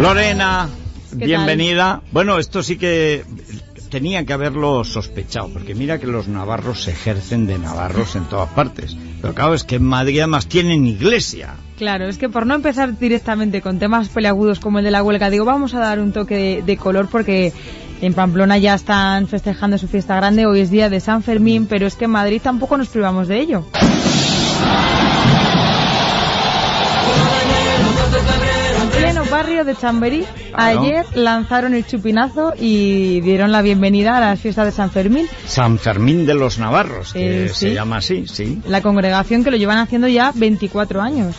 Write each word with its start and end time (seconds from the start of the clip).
Lorena, 0.00 0.68
¿Qué 1.18 1.26
bienvenida. 1.26 2.00
Bueno, 2.10 2.38
esto 2.38 2.62
sí 2.62 2.78
que 2.78 3.22
tenía 3.90 4.24
que 4.24 4.32
haberlo 4.32 4.82
sospechado, 4.84 5.50
porque 5.52 5.74
mira 5.74 5.98
que 5.98 6.06
los 6.06 6.26
navarros 6.26 6.84
se 6.84 6.92
ejercen 6.92 7.46
de 7.46 7.58
navarros 7.58 8.16
en 8.16 8.24
todas 8.24 8.48
partes. 8.50 8.96
Pero 9.20 9.34
claro, 9.34 9.52
es 9.52 9.64
que 9.64 9.76
en 9.76 9.84
Madrid 9.84 10.20
además 10.20 10.46
tienen 10.46 10.86
iglesia. 10.86 11.54
Claro, 11.76 12.08
es 12.08 12.16
que 12.16 12.30
por 12.30 12.46
no 12.46 12.54
empezar 12.54 12.98
directamente 12.98 13.60
con 13.60 13.78
temas 13.78 14.08
peleagudos 14.08 14.58
como 14.58 14.78
el 14.78 14.84
de 14.86 14.90
la 14.90 15.02
huelga, 15.02 15.28
digo, 15.28 15.44
vamos 15.44 15.74
a 15.74 15.80
dar 15.80 16.00
un 16.00 16.12
toque 16.12 16.36
de, 16.36 16.62
de 16.62 16.76
color 16.78 17.08
porque 17.08 17.52
en 18.00 18.14
Pamplona 18.14 18.56
ya 18.56 18.74
están 18.74 19.28
festejando 19.28 19.76
su 19.76 19.86
fiesta 19.86 20.16
grande, 20.16 20.46
hoy 20.46 20.60
es 20.60 20.70
día 20.70 20.88
de 20.88 21.00
San 21.00 21.22
Fermín, 21.22 21.66
pero 21.66 21.86
es 21.86 21.96
que 21.96 22.06
en 22.06 22.12
Madrid 22.12 22.40
tampoco 22.42 22.78
nos 22.78 22.88
privamos 22.88 23.28
de 23.28 23.40
ello. 23.40 23.66
Barrio 29.40 29.64
de 29.64 29.74
Chamberí, 29.74 30.22
Claro. 30.54 30.80
ayer 30.82 31.06
lanzaron 31.14 31.72
el 31.72 31.86
chupinazo 31.86 32.52
y 32.60 33.22
dieron 33.22 33.52
la 33.52 33.62
bienvenida 33.62 34.18
a 34.18 34.20
las 34.20 34.38
fiestas 34.40 34.66
de 34.66 34.72
San 34.72 34.90
Fermín. 34.90 35.26
San 35.46 35.78
Fermín 35.78 36.26
de 36.26 36.34
los 36.34 36.58
Navarros, 36.58 37.14
que 37.14 37.46
Eh, 37.46 37.48
se 37.48 37.68
sí. 37.70 37.74
llama 37.74 37.96
así, 37.96 38.26
sí. 38.26 38.60
la 38.68 38.82
congregación 38.82 39.42
que 39.42 39.50
lo 39.50 39.56
llevan 39.56 39.78
haciendo 39.78 40.08
ya 40.08 40.32
24 40.34 41.00
años. 41.00 41.36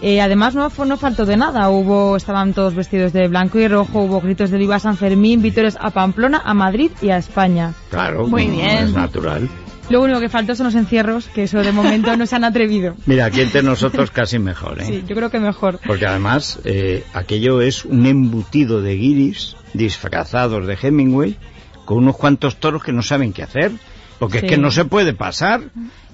Eh, 0.00 0.22
además 0.22 0.54
no, 0.54 0.70
faltó 0.70 1.26
de 1.26 1.36
nada, 1.36 1.68
hubo 1.68 2.16
estaban 2.16 2.54
todos 2.54 2.74
vestidos 2.74 3.12
de 3.12 3.28
blanco 3.28 3.58
y 3.58 3.68
rojo, 3.68 4.00
hubo 4.04 4.20
gritos 4.22 4.50
de 4.50 4.56
viva 4.58 4.78
San 4.78 4.96
Fermín, 4.96 5.42
vítores 5.42 5.76
a 5.78 5.90
Pamplona, 5.90 6.40
a 6.46 6.54
Madrid 6.54 6.90
y 7.02 7.10
a 7.10 7.18
España. 7.18 7.74
Claro, 7.90 8.26
Muy 8.26 8.46
bien. 8.46 8.84
es 8.88 8.92
natural. 8.94 9.48
Lo 9.90 10.00
único 10.02 10.18
que 10.20 10.28
faltó 10.28 10.54
son 10.54 10.66
los 10.66 10.74
encierros, 10.74 11.26
que 11.28 11.42
eso 11.44 11.62
de 11.62 11.72
momento 11.72 12.16
no 12.16 12.26
se 12.26 12.36
han 12.36 12.44
atrevido. 12.44 12.94
Mira, 13.06 13.26
aquí 13.26 13.42
entre 13.42 13.62
nosotros 13.62 14.10
casi 14.10 14.38
mejor, 14.38 14.80
¿eh? 14.80 14.86
Sí, 14.86 15.04
yo 15.06 15.14
creo 15.14 15.30
que 15.30 15.38
mejor. 15.40 15.78
Porque 15.86 16.06
además 16.06 16.58
eh, 16.64 17.04
aquello 17.12 17.60
es 17.60 17.84
un 17.84 18.06
embutido 18.06 18.80
de 18.80 18.96
guiris 18.96 19.56
disfrazados 19.74 20.66
de 20.66 20.78
Hemingway 20.80 21.36
con 21.84 21.98
unos 21.98 22.16
cuantos 22.16 22.56
toros 22.56 22.82
que 22.82 22.92
no 22.92 23.02
saben 23.02 23.32
qué 23.32 23.42
hacer. 23.42 23.72
Porque 24.18 24.38
Sí. 24.40 24.46
es 24.46 24.52
que 24.52 24.58
no 24.58 24.70
se 24.70 24.84
puede 24.84 25.12
pasar. 25.12 25.60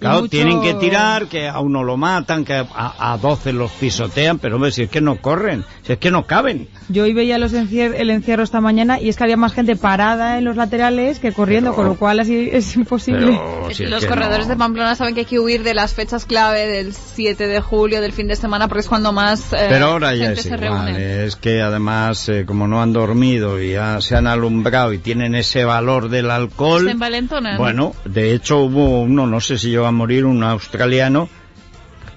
Claro, 0.00 0.20
mucho- 0.22 0.30
tienen 0.30 0.62
que 0.62 0.74
tirar, 0.74 1.26
que 1.26 1.46
a 1.48 1.60
uno 1.60 1.84
lo 1.84 1.96
matan, 1.96 2.44
que 2.44 2.54
a, 2.54 2.66
a 3.12 3.16
12 3.18 3.52
los 3.52 3.70
pisotean, 3.72 4.38
pero 4.38 4.56
hombre, 4.56 4.72
si 4.72 4.82
es 4.82 4.90
que 4.90 5.00
no 5.00 5.16
corren, 5.16 5.64
si 5.82 5.92
es 5.92 5.98
que 5.98 6.10
no 6.10 6.26
caben. 6.26 6.68
Yo 6.88 7.04
hoy 7.04 7.12
veía 7.12 7.38
los 7.38 7.52
encier- 7.52 7.94
el 7.96 8.10
encierro 8.10 8.42
esta 8.42 8.60
mañana 8.60 8.98
y 9.00 9.08
es 9.10 9.16
que 9.16 9.24
había 9.24 9.36
más 9.36 9.52
gente 9.52 9.76
parada 9.76 10.38
en 10.38 10.44
los 10.44 10.56
laterales 10.56 11.18
que 11.20 11.32
corriendo, 11.32 11.70
Pero- 11.70 11.76
con 11.76 11.86
lo 11.86 11.94
cual 11.96 12.18
así 12.20 12.48
es 12.52 12.74
imposible. 12.76 13.26
Pero 13.26 13.74
si 13.74 13.84
es 13.84 13.90
Los 13.90 14.06
corredores 14.06 14.46
no. 14.46 14.54
de 14.54 14.58
Pamplona 14.58 14.94
saben 14.94 15.14
que 15.14 15.20
hay 15.20 15.26
que 15.26 15.38
huir 15.38 15.62
de 15.62 15.74
las 15.74 15.94
fechas 15.94 16.24
clave 16.24 16.66
del 16.66 16.94
7 16.94 17.46
de 17.46 17.60
julio, 17.60 18.00
del 18.00 18.12
fin 18.12 18.26
de 18.26 18.36
semana, 18.36 18.68
porque 18.68 18.80
es 18.80 18.88
cuando 18.88 19.12
más 19.12 19.52
eh, 19.52 19.66
Pero 19.68 19.86
ahora 19.86 20.14
ya 20.14 20.26
gente 20.26 20.40
es 20.40 20.46
se 20.46 20.54
igual, 20.54 20.86
reúne. 20.86 21.24
es 21.26 21.36
que 21.36 21.60
además 21.60 22.28
eh, 22.28 22.44
como 22.46 22.66
no 22.66 22.80
han 22.82 22.92
dormido 22.92 23.62
y 23.62 23.72
ya 23.72 24.00
se 24.00 24.16
han 24.16 24.26
alumbrado 24.26 24.92
y 24.92 24.98
tienen 24.98 25.34
ese 25.34 25.64
valor 25.64 26.08
del 26.08 26.30
alcohol, 26.30 26.84
Se 26.86 26.92
envalentonan. 26.92 27.58
Bueno, 27.58 27.94
de 28.04 28.32
hecho 28.34 28.58
hubo 28.60 29.00
uno, 29.02 29.26
no 29.26 29.40
sé 29.40 29.58
si 29.58 29.70
llegó 29.70 29.89
a 29.90 29.92
morir, 29.92 30.24
un 30.24 30.42
australiano, 30.42 31.28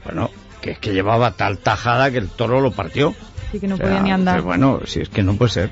bueno, 0.06 0.30
que 0.62 0.72
es 0.72 0.80
que 0.80 0.94
llevaba 0.94 1.32
tal 1.32 1.58
tajada 1.58 2.10
que 2.12 2.18
el 2.20 2.30
toro 2.30 2.62
lo 2.62 2.72
partió. 2.72 3.14
Así 3.50 3.60
que 3.60 3.68
no 3.68 3.76
O 3.76 3.78
sea, 3.78 3.88
podía 3.88 4.02
ni 4.02 4.12
andar. 4.12 4.38
que 4.38 4.42
bueno, 4.42 4.80
si 4.86 5.02
es 5.02 5.10
que 5.10 5.22
no 5.24 5.36
puede 5.36 5.52
ser. 5.52 5.70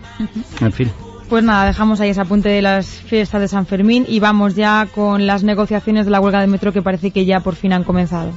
En 0.60 0.72
fin. 0.72 0.92
Pues 1.30 1.44
nada, 1.46 1.66
dejamos 1.66 2.02
ahí 2.02 2.10
ese 2.10 2.20
apunte 2.22 2.50
de 2.50 2.62
las 2.62 2.88
fiestas 2.88 3.40
de 3.40 3.48
San 3.48 3.66
Fermín 3.66 4.06
y 4.08 4.20
vamos 4.20 4.54
ya 4.56 4.88
con 4.94 5.26
las 5.26 5.44
negociaciones 5.44 6.04
de 6.06 6.12
la 6.12 6.20
huelga 6.20 6.42
de 6.42 6.48
metro 6.48 6.74
que 6.74 6.82
parece 6.82 7.12
que 7.12 7.26
ya 7.26 7.40
por 7.40 7.56
fin 7.56 7.72
han 7.72 7.86
comenzado. 7.86 8.34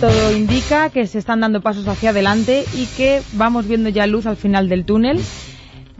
Todo 0.00 0.32
indica 0.36 0.90
que 0.90 1.06
se 1.06 1.18
están 1.18 1.40
dando 1.40 1.60
pasos 1.60 1.86
hacia 1.86 2.10
adelante 2.10 2.64
y 2.74 2.86
que 2.86 3.22
vamos 3.34 3.68
viendo 3.68 3.88
ya 3.88 4.06
luz 4.08 4.26
al 4.26 4.36
final 4.36 4.68
del 4.68 4.84
túnel. 4.84 5.20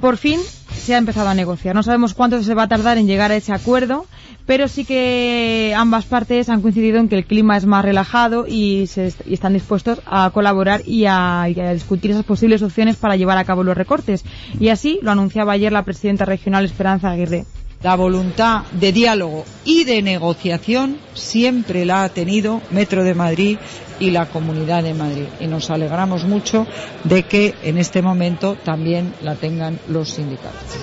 Por 0.01 0.17
fin 0.17 0.41
se 0.83 0.95
ha 0.95 0.99
empezado 0.99 1.29
a 1.29 1.35
negociar. 1.35 1.75
No 1.75 1.83
sabemos 1.83 2.15
cuánto 2.15 2.43
se 2.43 2.55
va 2.55 2.65
a 2.65 2.69
tardar 2.69 2.99
en 2.99 3.07
llegar 3.07 3.31
a 3.31 3.37
ese 3.37 3.53
acuerdo, 3.53 4.07
pero 4.47 4.69
sí 4.69 4.85
que 4.85 5.75
ambas 5.77 6.05
partes 6.07 6.49
han 6.49 6.61
coincidido 6.61 6.99
en 6.99 7.09
que 7.09 7.17
el 7.17 7.25
clima 7.25 7.57
es 7.57 7.67
más 7.67 7.85
relajado 7.85 8.47
y, 8.49 8.87
se 8.89 9.13
y 9.25 9.35
están 9.35 9.53
dispuestos 9.53 10.03
a 10.07 10.31
colaborar 10.31 10.83
y 10.85 11.07
a 11.07 11.47
discutir 11.73 12.11
esas 12.11 12.25
posibles 12.25 12.63
opciones 12.63 12.97
para 12.97 13.17
llevar 13.17 13.39
a 13.39 13.45
cabo 13.45 13.63
los 13.63 13.77
recortes. 13.77 14.25
Y 14.59 14.69
así 14.69 14.99
lo 15.03 15.13
anunciaba 15.13 15.53
ayer 15.53 15.73
la 15.73 15.85
presidenta 15.85 16.25
regional 16.25 16.65
Esperanza 16.65 17.11
Aguirre. 17.11 17.45
La 17.83 17.97
voluntad 17.97 18.63
de 18.71 18.93
diálogo 18.93 19.45
y 19.65 19.85
de 19.85 20.03
negociación 20.03 20.99
siempre 21.15 21.85
la 21.85 22.05
ha 22.05 22.09
tenido 22.11 22.63
Metro 22.71 23.03
de 23.03 23.15
Madrid 23.15 23.59
y 23.99 24.11
la 24.11 24.27
Comunidad 24.27 24.85
de 24.85 24.95
Madrid. 24.95 25.27
Y 25.41 25.49
nos 25.49 25.69
alegramos 25.69 26.25
mucho 26.25 26.67
de 27.03 27.25
que 27.25 27.55
en 27.65 27.79
este 27.79 28.01
momento 28.01 28.57
también 28.65 29.15
la 29.21 29.35
tengan 29.35 29.81
los 29.89 30.11
sindicatos. 30.11 30.79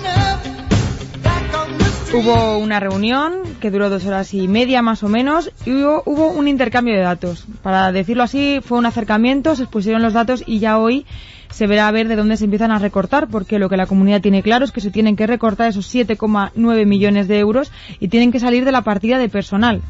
Hubo 2.12 2.58
una 2.58 2.80
reunión 2.80 3.42
que 3.60 3.70
duró 3.70 3.88
dos 3.88 4.04
horas 4.04 4.34
y 4.34 4.48
media 4.48 4.82
más 4.82 5.04
o 5.04 5.08
menos 5.08 5.52
y 5.64 5.72
hubo, 5.72 6.02
hubo 6.06 6.28
un 6.32 6.48
intercambio 6.48 6.94
de 6.94 7.02
datos. 7.02 7.46
Para 7.62 7.92
decirlo 7.92 8.24
así, 8.24 8.58
fue 8.64 8.78
un 8.78 8.86
acercamiento, 8.86 9.54
se 9.54 9.62
expusieron 9.62 10.02
los 10.02 10.12
datos 10.12 10.42
y 10.44 10.58
ya 10.58 10.78
hoy 10.78 11.06
se 11.50 11.68
verá 11.68 11.86
a 11.86 11.92
ver 11.92 12.08
de 12.08 12.16
dónde 12.16 12.36
se 12.36 12.44
empiezan 12.44 12.72
a 12.72 12.80
recortar, 12.80 13.28
porque 13.28 13.60
lo 13.60 13.68
que 13.68 13.76
la 13.76 13.86
comunidad 13.86 14.20
tiene 14.20 14.42
claro 14.42 14.64
es 14.64 14.72
que 14.72 14.80
se 14.80 14.90
tienen 14.90 15.14
que 15.14 15.28
recortar 15.28 15.68
esos 15.68 15.92
7,9 15.94 16.84
millones 16.84 17.28
de 17.28 17.38
euros 17.38 17.70
y 18.00 18.08
tienen 18.08 18.32
que 18.32 18.40
salir 18.40 18.64
de 18.64 18.72
la 18.72 18.82
partida 18.82 19.18
de 19.18 19.28
personal. 19.28 19.80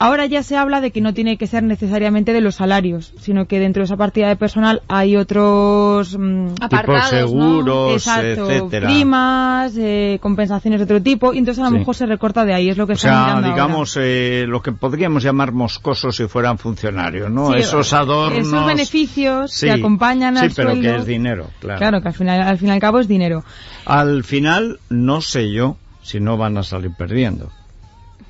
Ahora 0.00 0.26
ya 0.26 0.44
se 0.44 0.56
habla 0.56 0.80
de 0.80 0.92
que 0.92 1.00
no 1.00 1.12
tiene 1.12 1.36
que 1.38 1.48
ser 1.48 1.64
necesariamente 1.64 2.32
de 2.32 2.40
los 2.40 2.54
salarios, 2.54 3.12
sino 3.20 3.46
que 3.46 3.58
dentro 3.58 3.80
de 3.80 3.86
esa 3.86 3.96
partida 3.96 4.28
de 4.28 4.36
personal 4.36 4.80
hay 4.86 5.16
otros 5.16 6.16
mm, 6.16 6.50
Apartados, 6.60 7.08
seguros, 7.10 7.92
Exacto, 7.94 8.48
etcétera. 8.48 8.86
primas, 8.88 9.72
eh, 9.76 10.18
compensaciones 10.22 10.78
de 10.78 10.84
otro 10.84 11.02
tipo, 11.02 11.34
y 11.34 11.38
entonces 11.38 11.62
a 11.62 11.66
lo 11.66 11.72
Sí. 11.72 11.78
mejor 11.80 11.96
se 11.96 12.06
recorta 12.06 12.44
de 12.44 12.54
ahí, 12.54 12.68
es 12.70 12.76
lo 12.76 12.86
que 12.86 12.92
O 12.92 12.94
están 12.94 13.10
sea, 13.12 13.20
mirando 13.24 13.48
ahora. 13.48 13.54
digamos, 13.62 13.98
eh, 14.00 14.44
lo 14.46 14.62
que 14.62 14.70
podríamos 14.70 15.24
llamar 15.24 15.50
moscosos 15.50 16.14
si 16.14 16.28
fueran 16.28 16.58
funcionarios, 16.58 17.28
¿no? 17.28 17.48
Sí, 17.52 17.58
esos 17.58 17.92
adornos. 17.92 18.38
Esos 18.46 18.66
beneficios 18.66 19.50
Sí, 19.52 19.66
que 19.66 19.72
acompañan 19.72 20.36
sí, 20.36 20.44
al 20.44 20.52
pero 20.54 20.70
sueldo. 20.74 20.90
que 20.90 20.96
es 20.96 21.06
dinero, 21.06 21.46
claro. 21.58 21.78
Claro, 21.80 22.02
que 22.02 22.08
al 22.08 22.14
final, 22.14 22.40
al 22.42 22.56
fin 22.58 22.68
y 22.68 22.70
al 22.70 22.78
cabo 22.80 23.00
es 23.00 23.08
dinero. 23.08 23.42
Al 23.84 24.22
final, 24.22 24.78
no 24.90 25.20
sé 25.22 25.50
yo 25.50 25.76
si 26.02 26.20
no 26.20 26.36
van 26.36 26.56
a 26.56 26.62
salir 26.62 26.92
perdiendo. 26.96 27.50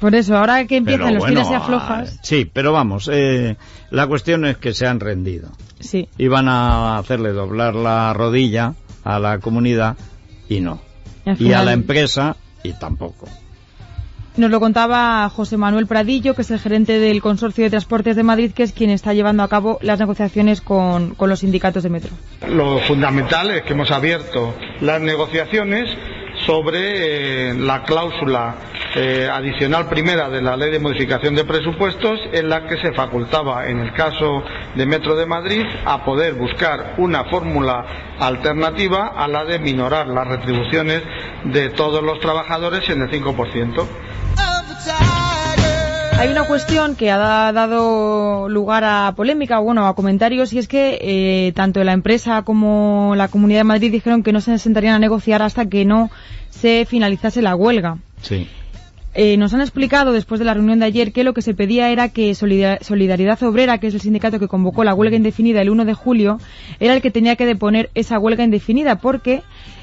Por 0.01 0.15
eso, 0.15 0.37
ahora 0.37 0.65
que 0.67 0.77
empiezan 0.77 1.07
Pero 1.07 1.15
los 1.15 1.25
bueno, 1.25 1.41
tiras 1.43 1.51
y 1.53 1.55
aflojas, 1.55 2.21
Sí, 2.23 2.45
pero 2.53 2.73
vamos, 2.73 3.09
eh, 3.13 3.57
la 3.91 4.07
cuestión 4.07 4.45
es 4.45 4.57
que 4.57 4.73
se 4.75 4.87
han 4.87 5.01
rendido. 5.01 5.51
sí. 5.81 6.09
Iban 6.19 6.49
a 6.49 6.99
hacerle 6.99 7.33
doblar 7.33 7.75
la 7.75 8.13
rodilla 8.13 8.75
a 9.05 9.19
la 9.19 9.39
comunidad 9.39 9.97
y 10.49 10.61
no. 10.61 10.81
al 11.27 11.41
Y 11.41 11.53
a 11.53 11.63
la 11.63 11.73
empresa 11.73 12.37
y 12.63 12.73
tampoco. 12.75 13.27
Nos 14.37 14.51
lo 14.53 14.61
contaba 14.61 15.29
José 15.31 15.57
Manuel 15.57 15.89
Pradillo, 15.89 16.35
que 16.37 16.43
es 16.43 16.51
el 16.53 16.61
gerente 16.61 17.01
del 17.01 17.21
Consorcio 17.21 17.65
de 17.65 17.71
Transportes 17.71 18.15
de 18.15 18.23
Madrid, 18.23 18.53
que 18.53 18.63
es 18.63 18.73
quien 18.73 18.91
está 18.91 19.13
llevando 19.13 19.43
a 19.43 19.49
cabo 19.49 19.79
las 19.83 19.99
negociaciones 19.99 20.61
con, 20.61 21.17
con 21.17 21.29
los 21.29 21.41
sindicatos 21.41 21.83
de 21.83 21.89
metro. 21.91 22.11
Lo 22.49 22.79
fundamental 22.83 23.51
es 23.51 23.63
que 23.63 23.73
hemos 23.73 23.91
abierto 23.91 24.55
las 24.81 25.01
negociaciones 25.01 25.89
sobre 26.47 27.51
eh, 27.51 27.55
la 27.55 27.83
cláusula 27.83 28.55
eh, 28.97 29.29
adicional 29.31 29.89
primera 29.89 30.29
de 30.29 30.41
la 30.43 30.57
Ley 30.57 30.71
de 30.71 30.79
Modificación 30.79 31.35
de 31.35 31.45
Presupuestos 31.45 32.19
en 32.33 32.49
la 32.49 32.67
que 32.67 32.77
se 32.81 32.93
facultaba, 32.93 33.67
en 33.69 33.79
el 33.81 33.93
caso 33.93 34.43
de 34.75 34.87
Metro 34.87 35.15
de 35.17 35.27
Madrid, 35.27 35.63
a 35.85 36.05
poder 36.05 36.35
buscar 36.35 36.95
una 36.99 37.25
fórmula 37.25 37.85
alternativa 38.19 39.09
a 39.17 39.29
la 39.29 39.45
de 39.45 39.59
minorar 39.59 40.07
las 40.09 40.27
retribuciones 40.27 41.03
de 41.45 41.71
todos 41.71 42.03
los 42.03 42.19
trabajadores 42.21 42.89
en 42.89 43.03
el 43.03 43.11
5%. 43.11 43.87
Hay 46.19 46.31
una 46.31 46.45
cuestión 46.45 46.97
que 46.97 47.13
ha 47.13 47.17
da- 47.17 47.53
dado 47.53 48.49
lugar 48.49 48.83
a 48.85 49.13
polémica, 49.15 49.61
bueno, 49.61 49.87
a 49.87 49.95
comentarios, 49.95 50.53
y 50.53 50.59
es 50.59 50.67
que 50.67 50.99
eh, 51.01 51.53
tanto 51.55 51.85
la 51.85 51.93
empresa 51.93 52.43
como 52.43 53.15
la 53.17 53.29
Comunidad 53.29 53.61
de 53.61 53.65
Madrid 53.65 53.93
dijeron 53.93 54.25
que 54.25 54.33
no 54.33 54.41
se 54.41 54.59
sentarían 54.59 54.97
a 54.97 54.99
negociar 54.99 55.43
hasta 55.43 55.67
que 55.69 55.85
no 55.85 56.11
se 56.51 56.87
finalizase 56.87 57.41
la 57.41 57.55
huelga. 57.55 57.99
Sí. 58.21 58.49
Eh, 59.21 59.37
nos 59.37 59.53
han 59.53 59.61
explicado 59.61 60.13
después 60.13 60.39
de 60.39 60.45
la 60.45 60.55
reunión 60.55 60.79
de 60.79 60.85
ayer 60.85 61.11
que 61.13 61.25
lo 61.25 61.35
que 61.35 61.43
se 61.43 61.53
pedía 61.53 61.91
era 61.91 62.09
que 62.11 62.37
Solida- 62.37 62.79
Solidaridad 62.83 63.43
Obrera, 63.43 63.79
que 63.79 63.89
es 63.89 63.95
el 63.95 64.01
sindicato 64.01 64.39
que 64.39 64.47
convocó 64.47 64.85
la 64.85 64.95
huelga 64.95 65.17
indefinida 65.17 65.61
el 65.61 65.71
1 65.71 65.85
de 65.85 65.95
julio, 65.95 66.39
era 66.79 66.95
el 66.95 67.03
que 67.03 67.11
tenía 67.11 67.35
que 67.35 67.45
deponer 67.45 67.91
esa 67.97 68.21
huelga 68.21 68.45
indefinida 68.45 69.01
porque 69.01 69.43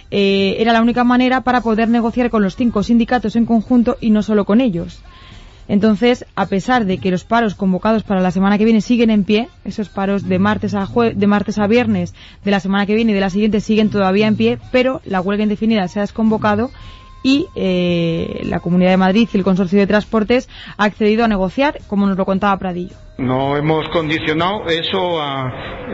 eh, 0.09 0.55
era 0.59 0.71
la 0.71 0.81
única 0.81 1.03
manera 1.03 1.41
para 1.41 1.59
poder 1.59 1.89
negociar 1.89 2.29
con 2.29 2.43
los 2.43 2.55
cinco 2.55 2.81
sindicatos 2.81 3.35
en 3.35 3.45
conjunto 3.45 3.97
y 3.99 4.09
no 4.09 4.23
solo 4.23 4.45
con 4.45 4.61
ellos. 4.61 5.01
Entonces, 5.67 6.25
a 6.35 6.45
pesar 6.45 6.85
de 6.85 6.99
que 6.99 7.11
los 7.11 7.25
paros 7.25 7.55
convocados 7.55 8.03
para 8.03 8.21
la 8.21 8.31
semana 8.31 8.57
que 8.57 8.63
viene 8.63 8.79
siguen 8.79 9.09
en 9.09 9.25
pie, 9.25 9.49
esos 9.65 9.89
paros 9.89 10.29
de 10.29 10.39
martes 10.39 10.75
a 10.75 10.85
jue- 10.87 11.13
de 11.13 11.27
martes 11.27 11.57
a 11.57 11.67
viernes 11.67 12.13
de 12.45 12.51
la 12.51 12.61
semana 12.61 12.85
que 12.85 12.95
viene 12.95 13.11
y 13.11 13.15
de 13.15 13.19
la 13.21 13.29
siguiente 13.31 13.59
siguen 13.59 13.89
todavía 13.89 14.27
en 14.27 14.37
pie, 14.37 14.59
pero 14.71 15.01
la 15.03 15.19
huelga 15.19 15.43
indefinida 15.43 15.87
se 15.89 15.99
ha 15.99 16.03
desconvocado 16.03 16.71
y 17.25 17.47
eh, 17.55 18.41
la 18.43 18.59
Comunidad 18.59 18.91
de 18.91 18.97
Madrid 18.97 19.27
y 19.33 19.37
el 19.37 19.43
Consorcio 19.43 19.79
de 19.79 19.87
Transportes 19.87 20.47
ha 20.77 20.83
accedido 20.83 21.25
a 21.25 21.27
negociar, 21.27 21.79
como 21.87 22.05
nos 22.05 22.17
lo 22.17 22.23
contaba 22.23 22.55
Pradillo. 22.59 22.95
No 23.17 23.57
hemos 23.57 23.89
condicionado 23.89 24.65
eso 24.67 25.21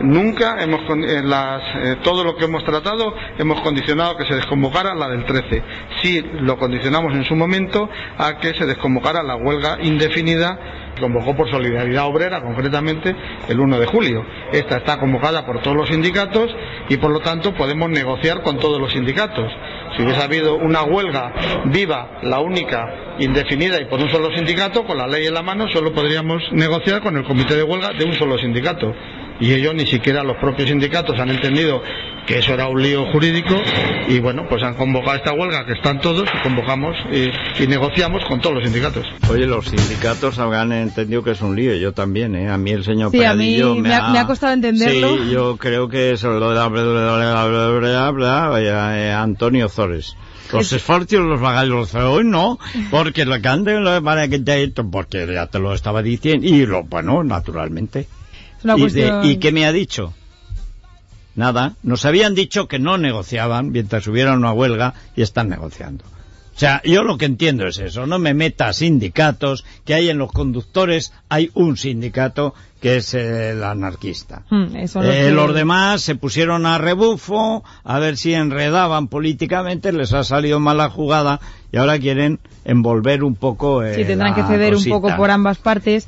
nunca, 0.02 0.56
hemos 0.60 0.80
en 0.90 1.30
las, 1.30 1.62
eh, 1.76 1.96
todo 2.02 2.24
lo 2.24 2.36
que 2.36 2.46
hemos 2.46 2.64
tratado 2.64 3.14
hemos 3.38 3.60
condicionado 3.60 4.16
que 4.16 4.26
se 4.26 4.34
desconvocara 4.34 4.94
la 4.94 5.08
del 5.08 5.24
13. 5.24 5.62
Sí 6.02 6.20
lo 6.40 6.58
condicionamos 6.58 7.14
en 7.14 7.24
su 7.24 7.34
momento 7.36 7.88
a 8.18 8.38
que 8.38 8.54
se 8.54 8.66
desconvocara 8.66 9.22
la 9.22 9.36
huelga 9.36 9.78
indefinida 9.82 10.58
que 10.96 11.00
convocó 11.00 11.36
por 11.36 11.50
Solidaridad 11.50 12.06
Obrera, 12.06 12.42
concretamente 12.42 13.14
el 13.48 13.60
1 13.60 13.78
de 13.78 13.86
julio. 13.86 14.24
Esta 14.52 14.78
está 14.78 14.98
convocada 14.98 15.46
por 15.46 15.62
todos 15.62 15.76
los 15.76 15.88
sindicatos 15.88 16.50
y 16.88 16.96
por 16.96 17.10
lo 17.10 17.20
tanto 17.20 17.54
podemos 17.54 17.88
negociar 17.88 18.42
con 18.42 18.58
todos 18.58 18.80
los 18.80 18.92
sindicatos. 18.92 19.50
Si 19.96 20.02
hubiese 20.02 20.22
habido 20.22 20.56
una 20.56 20.82
huelga 20.84 21.32
viva, 21.66 22.20
la 22.22 22.40
única, 22.40 23.16
indefinida 23.18 23.80
y 23.80 23.86
por 23.86 24.00
un 24.00 24.10
solo 24.10 24.34
sindicato, 24.34 24.84
con 24.84 24.96
la 24.96 25.06
ley 25.06 25.26
en 25.26 25.34
la 25.34 25.42
mano 25.42 25.68
solo 25.72 25.92
podríamos 25.92 26.42
negociar 26.52 27.02
con 27.02 27.16
el 27.16 27.24
comité 27.24 27.56
de 27.56 27.62
huelga 27.62 27.90
de 27.98 28.04
un 28.04 28.14
solo 28.14 28.38
sindicato. 28.38 28.94
Y 29.40 29.52
ellos 29.52 29.74
ni 29.74 29.86
siquiera 29.86 30.22
los 30.22 30.36
propios 30.36 30.68
sindicatos 30.68 31.18
han 31.18 31.30
entendido 31.30 31.82
que 32.26 32.38
eso 32.38 32.54
era 32.54 32.68
un 32.68 32.80
lío 32.82 33.04
jurídico 33.12 33.54
y 34.08 34.20
bueno, 34.20 34.46
pues 34.48 34.62
han 34.62 34.74
convocado 34.74 35.16
esta 35.16 35.32
huelga 35.32 35.64
que 35.66 35.72
están 35.72 36.00
todos 36.00 36.28
y 36.28 36.42
convocamos 36.42 36.94
y, 37.12 37.62
y 37.62 37.66
negociamos 37.66 38.22
con 38.28 38.40
todos 38.40 38.56
los 38.56 38.64
sindicatos. 38.64 39.04
Oye, 39.30 39.46
los 39.46 39.66
sindicatos 39.66 40.38
habrán 40.38 40.72
entendido 40.72 41.22
que 41.24 41.32
es 41.32 41.40
un 41.42 41.56
lío, 41.56 41.74
yo 41.74 41.92
también, 41.92 42.34
¿eh? 42.36 42.48
A 42.50 42.56
mí 42.58 42.70
el 42.70 42.84
señor 42.84 43.10
Sí, 43.10 43.18
a 43.24 43.34
mí 43.34 43.56
Pradillo 43.58 43.74
me 43.74 43.92
ha- 43.94 44.08
me 44.10 44.18
ha 44.18 44.26
costado 44.26 44.52
entenderlo. 44.52 45.16
Sí, 45.24 45.30
yo 45.32 45.56
creo 45.56 45.88
que 45.88 46.12
es 46.12 46.22
lo 46.22 46.50
de 46.50 46.54
la- 46.54 46.68
bla, 46.68 46.82
bla, 46.82 46.92
bla, 47.16 47.46
bla, 47.46 47.68
bla, 47.80 48.10
bla, 48.10 48.48
bla, 48.50 49.00
eh, 49.00 49.12
Antonio 49.12 49.68
Zores. 49.68 50.16
Los 50.52 50.70
esfuerzos 50.72 51.20
los 51.20 51.40
los 51.68 51.94
hoy 51.94 52.24
no, 52.24 52.58
porque 52.90 53.24
lo 53.24 53.40
que 53.40 53.48
anden 53.48 53.84
lo 53.84 54.00
van 54.02 54.18
a 54.18 54.28
quitar 54.28 54.58
esto, 54.58 54.88
porque 54.90 55.26
ya 55.32 55.46
te 55.46 55.58
lo 55.58 55.72
estaba 55.72 56.02
diciendo, 56.02 56.46
y 56.46 56.66
lo, 56.66 56.82
bueno, 56.84 57.24
naturalmente. 57.24 58.06
Es 58.58 58.64
una 58.64 58.74
¿Y, 58.74 58.76
de- 58.76 58.82
cuestión... 58.82 59.24
¿Y 59.24 59.36
qué 59.38 59.50
me 59.50 59.64
ha 59.64 59.72
dicho? 59.72 60.12
Nada, 61.34 61.74
nos 61.82 62.04
habían 62.04 62.34
dicho 62.34 62.68
que 62.68 62.78
no 62.78 62.98
negociaban 62.98 63.70
mientras 63.72 64.06
hubiera 64.06 64.34
una 64.34 64.52
huelga 64.52 64.94
y 65.16 65.22
están 65.22 65.48
negociando. 65.48 66.04
O 66.54 66.58
sea, 66.58 66.82
yo 66.84 67.02
lo 67.02 67.16
que 67.16 67.24
entiendo 67.24 67.66
es 67.66 67.78
eso, 67.78 68.06
no 68.06 68.18
me 68.18 68.34
meta 68.34 68.68
a 68.68 68.72
sindicatos, 68.74 69.64
que 69.86 69.94
hay 69.94 70.10
en 70.10 70.18
los 70.18 70.30
conductores, 70.30 71.14
hay 71.30 71.50
un 71.54 71.78
sindicato 71.78 72.54
que 72.78 72.96
es 72.96 73.14
el 73.14 73.64
anarquista. 73.64 74.42
Hmm, 74.50 74.76
eso 74.76 75.02
Eh. 75.02 75.30
Los 75.30 75.54
demás 75.54 76.02
se 76.02 76.14
pusieron 76.14 76.66
a 76.66 76.76
rebufo, 76.76 77.64
a 77.84 77.98
ver 77.98 78.18
si 78.18 78.34
enredaban 78.34 79.08
políticamente, 79.08 79.92
les 79.92 80.12
ha 80.12 80.24
salido 80.24 80.60
mala 80.60 80.90
jugada 80.90 81.40
y 81.72 81.78
ahora 81.78 81.98
quieren 81.98 82.38
envolver 82.66 83.24
un 83.24 83.34
poco. 83.34 83.82
eh, 83.82 83.94
Sí, 83.94 84.04
tendrán 84.04 84.34
que 84.34 84.42
ceder 84.42 84.76
un 84.76 84.84
poco 84.84 85.16
por 85.16 85.30
ambas 85.30 85.56
partes. 85.56 86.06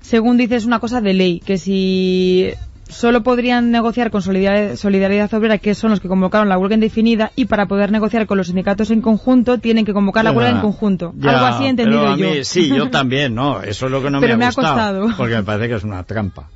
Según 0.00 0.36
dices, 0.36 0.62
es 0.62 0.66
una 0.66 0.80
cosa 0.80 1.00
de 1.00 1.14
ley, 1.14 1.40
que 1.40 1.56
si 1.56 2.50
solo 2.94 3.22
podrían 3.22 3.70
negociar 3.70 4.10
con 4.10 4.22
Solidaridad, 4.22 4.76
Solidaridad 4.76 5.32
Obrera, 5.34 5.58
que 5.58 5.74
son 5.74 5.90
los 5.90 6.00
que 6.00 6.08
convocaron 6.08 6.48
la 6.48 6.56
huelga 6.58 6.74
indefinida, 6.74 7.32
y 7.36 7.44
para 7.46 7.66
poder 7.66 7.92
negociar 7.92 8.26
con 8.26 8.38
los 8.38 8.46
sindicatos 8.46 8.90
en 8.90 9.00
conjunto, 9.00 9.58
tienen 9.58 9.84
que 9.84 9.92
convocar 9.92 10.24
la 10.24 10.32
huelga 10.32 10.50
en 10.52 10.60
conjunto. 10.60 11.12
ya, 11.16 11.30
Algo 11.30 11.46
así 11.46 11.64
he 11.64 11.68
entendido 11.68 12.00
pero 12.00 12.12
a 12.12 12.16
yo. 12.16 12.44
sí, 12.44 12.68
yo 12.68 12.90
también, 12.90 13.34
¿no? 13.34 13.60
Eso 13.62 13.86
es 13.86 13.92
lo 13.92 14.02
que 14.02 14.10
no 14.10 14.20
Pero 14.20 14.34
me 14.34 14.38
me 14.38 14.44
ha 14.46 14.48
ha 14.48 14.52
costado. 14.52 15.08
Porque 15.16 15.34
me 15.34 15.42
parece 15.42 15.68
que 15.68 15.74
es 15.74 15.84
una 15.84 16.02
trampa. 16.04 16.48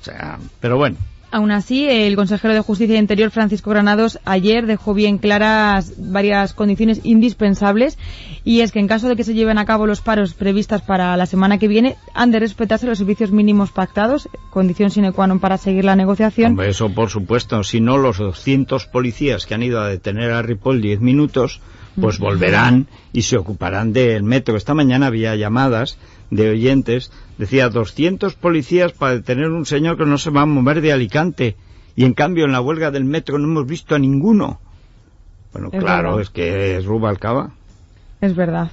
O 0.00 0.04
sea, 0.04 0.38
pero 0.60 0.76
bueno. 0.76 0.96
Aún 1.34 1.50
así, 1.50 1.88
el 1.88 2.14
consejero 2.14 2.54
de 2.54 2.60
Justicia 2.60 2.94
e 2.94 3.00
Interior, 3.00 3.32
Francisco 3.32 3.70
Granados, 3.70 4.20
ayer 4.24 4.66
dejó 4.66 4.94
bien 4.94 5.18
claras 5.18 5.94
varias 5.98 6.54
condiciones 6.54 7.00
indispensables 7.02 7.98
y 8.44 8.60
es 8.60 8.70
que 8.70 8.78
en 8.78 8.86
caso 8.86 9.08
de 9.08 9.16
que 9.16 9.24
se 9.24 9.34
lleven 9.34 9.58
a 9.58 9.64
cabo 9.64 9.88
los 9.88 10.00
paros 10.00 10.34
previstas 10.34 10.82
para 10.82 11.16
la 11.16 11.26
semana 11.26 11.58
que 11.58 11.66
viene, 11.66 11.96
han 12.14 12.30
de 12.30 12.38
respetarse 12.38 12.86
los 12.86 12.98
servicios 12.98 13.32
mínimos 13.32 13.72
pactados, 13.72 14.28
condición 14.50 14.92
sine 14.94 15.10
qua 15.10 15.26
non 15.26 15.42
para 15.42 15.58
seguir 15.58 15.82
la 15.82 15.98
negociación. 15.98 16.54
Hombre, 16.54 16.70
eso 16.70 16.94
por 16.94 17.10
supuesto. 17.10 17.66
Si 17.66 17.82
no, 17.82 17.98
los 17.98 18.22
200 18.22 18.86
policías 18.86 19.42
que 19.44 19.58
han 19.58 19.66
ido 19.66 19.82
a 19.82 19.90
detener 19.90 20.30
a 20.30 20.38
Ripoll 20.38 20.78
10 20.78 21.00
minutos, 21.02 21.58
pues 22.00 22.20
volverán 22.20 22.86
y 23.12 23.22
se 23.22 23.36
ocuparán 23.38 23.92
del 23.92 24.22
metro. 24.22 24.56
Esta 24.56 24.74
mañana 24.74 25.06
había 25.10 25.34
llamadas 25.34 25.98
de 26.30 26.50
oyentes, 26.50 27.10
decía 27.38 27.68
200 27.68 28.34
policías 28.34 28.92
para 28.92 29.14
detener 29.14 29.50
un 29.50 29.66
señor 29.66 29.96
que 29.96 30.06
no 30.06 30.18
se 30.18 30.30
va 30.30 30.42
a 30.42 30.46
mover 30.46 30.80
de 30.80 30.92
Alicante. 30.92 31.56
Y 31.96 32.04
en 32.04 32.14
cambio 32.14 32.44
en 32.44 32.52
la 32.52 32.60
huelga 32.60 32.90
del 32.90 33.04
metro 33.04 33.38
no 33.38 33.44
hemos 33.46 33.66
visto 33.66 33.94
a 33.94 33.98
ninguno. 33.98 34.60
Bueno, 35.52 35.68
Es 35.72 35.80
claro, 35.80 36.10
verdad. 36.10 36.22
es 36.22 36.30
que 36.30 36.76
es 36.76 36.84
Rubalcaba. 36.84 37.52
Es 38.20 38.34
verdad. 38.34 38.70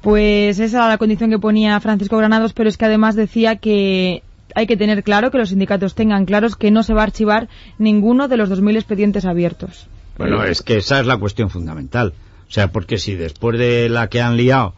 Pues 0.00 0.58
esa 0.58 0.78
era 0.78 0.88
la 0.88 0.98
condición 0.98 1.30
que 1.30 1.38
ponía 1.38 1.78
Francisco 1.80 2.16
Granados, 2.16 2.52
pero 2.52 2.68
es 2.68 2.76
que 2.76 2.84
además 2.84 3.14
decía 3.14 3.56
que 3.56 4.22
hay 4.54 4.66
que 4.66 4.76
tener 4.76 5.02
claro, 5.02 5.30
que 5.30 5.38
los 5.38 5.48
sindicatos 5.50 5.94
tengan 5.94 6.26
claros 6.26 6.56
que 6.56 6.70
no 6.70 6.82
se 6.82 6.92
va 6.94 7.00
a 7.00 7.04
archivar 7.04 7.48
ninguno 7.78 8.28
de 8.28 8.36
los 8.36 8.50
2.000 8.50 8.76
expedientes 8.76 9.24
abiertos. 9.24 9.86
Bueno, 10.18 10.44
es 10.44 10.62
que 10.62 10.76
esa 10.76 11.00
es 11.00 11.06
la 11.06 11.16
cuestión 11.16 11.50
fundamental. 11.50 12.12
O 12.48 12.50
sea, 12.50 12.68
porque 12.70 12.98
si 12.98 13.14
después 13.14 13.58
de 13.58 13.88
la 13.88 14.08
que 14.08 14.20
han 14.20 14.36
liado 14.36 14.74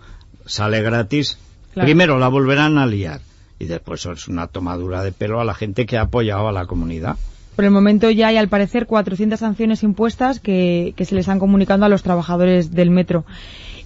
sale 0.47 0.81
gratis, 0.83 1.39
Claro. 1.75 1.87
primero 1.87 2.19
la 2.19 2.29
volverán 2.29 2.79
a 2.79 2.87
liar 2.87 3.21
y 3.59 3.67
después 3.67 4.07
es 4.07 4.29
una 4.29 4.47
tomadura 4.47 5.03
de 5.03 5.13
pelo 5.13 5.41
a 5.41 5.45
la 5.45 5.55
gente 5.55 5.87
que 5.87 5.99
ha 5.99 6.03
apoyado 6.03 6.49
a 6.49 6.53
la 6.53 6.67
comunidad. 6.67 7.17
Por 7.57 7.65
el 7.65 7.71
momento 7.71 8.11
ya 8.11 8.29
hay 8.29 8.37
al 8.37 8.49
parecer 8.49 8.87
400 8.87 9.39
sanciones 9.39 9.83
impuestas 9.83 10.41
que, 10.41 10.93
que 10.97 11.05
se 11.05 11.15
les 11.15 11.29
han 11.29 11.39
comunicado 11.39 11.85
a 11.85 11.89
los 11.89 12.03
trabajadores 12.03 12.73
del 12.73 12.91
metro. 12.91 13.25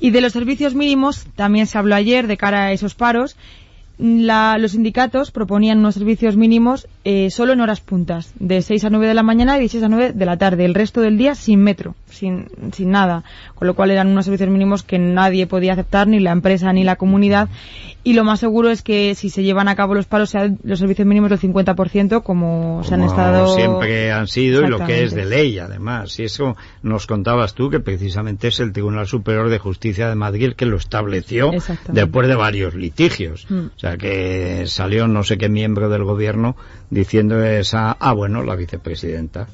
Y 0.00 0.11
de 0.11 0.21
los 0.21 0.33
servicios 0.33 0.75
mínimos 0.75 1.26
también 1.35 1.66
se 1.66 1.76
habló 1.76 1.95
ayer 1.95 2.26
de 2.26 2.37
cara 2.37 2.66
a 2.66 2.73
esos 2.73 2.95
paros. 2.95 3.37
La- 3.99 4.59
los 4.59 4.73
sindicatos 4.73 5.33
proponían 5.33 5.78
unos 5.78 5.95
servicios 5.95 6.37
mínimos 6.37 6.87
eh, 7.05 7.31
solo 7.31 7.52
en 7.52 7.61
horas 7.61 7.81
puntas, 7.81 8.33
de 8.38 8.62
6 8.62 8.85
a 8.85 8.90
9 8.90 9.09
de 9.09 9.14
la 9.14 9.25
mañana 9.25 9.59
y 9.59 9.62
de 9.62 9.69
6 9.69 9.83
a 9.83 9.88
9 9.88 10.12
de 10.12 10.25
la 10.26 10.37
tarde. 10.37 10.64
El 10.64 10.75
resto 10.75 11.00
del 11.00 11.19
día 11.19 11.35
sin 11.35 11.61
metro, 11.61 11.97
sin, 12.09 12.47
sin 12.73 12.90
nada. 12.93 13.25
Con 13.57 13.67
lo 13.67 13.75
cual 13.75 13.90
eran 13.90 14.07
unos 14.09 14.25
servicios 14.26 14.50
mínimos 14.50 14.85
que 14.85 14.99
nadie 15.00 15.49
podía 15.49 15.73
aceptar, 15.73 16.07
ni 16.07 16.21
la 16.21 16.31
empresa 16.31 16.73
ni 16.73 16.85
la 16.85 16.95
comunidad. 16.97 17.49
Y 18.09 18.15
lo 18.15 18.25
más 18.25 18.41
seguro 18.41 18.71
es 18.71 18.81
que 18.81 19.15
si 19.15 19.29
se 19.29 19.43
llevan 19.43 19.69
a 19.69 19.77
cabo 19.77 19.95
los 19.95 20.07
paros 20.07 20.31
sean 20.31 20.59
los 20.62 20.79
servicios 20.79 21.07
mínimos 21.07 21.29
del 21.29 21.38
50%, 21.38 22.23
como, 22.23 22.83
se 22.83 22.95
han 22.95 23.00
Como 23.00 23.11
estado. 23.12 23.55
siempre 23.55 24.12
han 24.12 24.27
sido 24.29 24.65
y 24.65 24.69
lo 24.71 24.79
que 24.79 25.05
es 25.05 25.12
de 25.12 25.27
ley 25.27 25.59
además. 25.59 26.19
Y 26.19 26.25
eso 26.25 26.57
nos 26.83 27.07
contabas 27.07 27.53
tú 27.53 27.69
que 27.69 27.81
precisamente 27.81 28.49
es 28.49 28.61
el 28.61 28.73
Tribunal 28.73 29.07
Superior 29.07 29.50
de 29.50 29.59
Justicia 29.59 30.09
de 30.09 30.15
Madrid 30.15 30.55
que 30.57 30.65
lo 30.65 30.79
estableció 30.79 31.50
después 31.88 32.29
de 32.29 32.35
varios 32.35 32.75
litigios. 32.75 33.45
Mm. 33.50 33.67
O 33.77 33.79
sea 33.79 33.99
que 33.99 34.65
salió 34.69 35.07
no 35.07 35.23
sé 35.23 35.37
qué 35.37 35.50
miembro 35.50 35.91
del 35.91 36.05
gobierno 36.05 36.57
diciendo 36.88 37.45
esa, 37.45 37.91
ah 38.00 38.15
bueno, 38.15 38.43
la 38.43 38.57
vicepresidenta. 38.57 39.49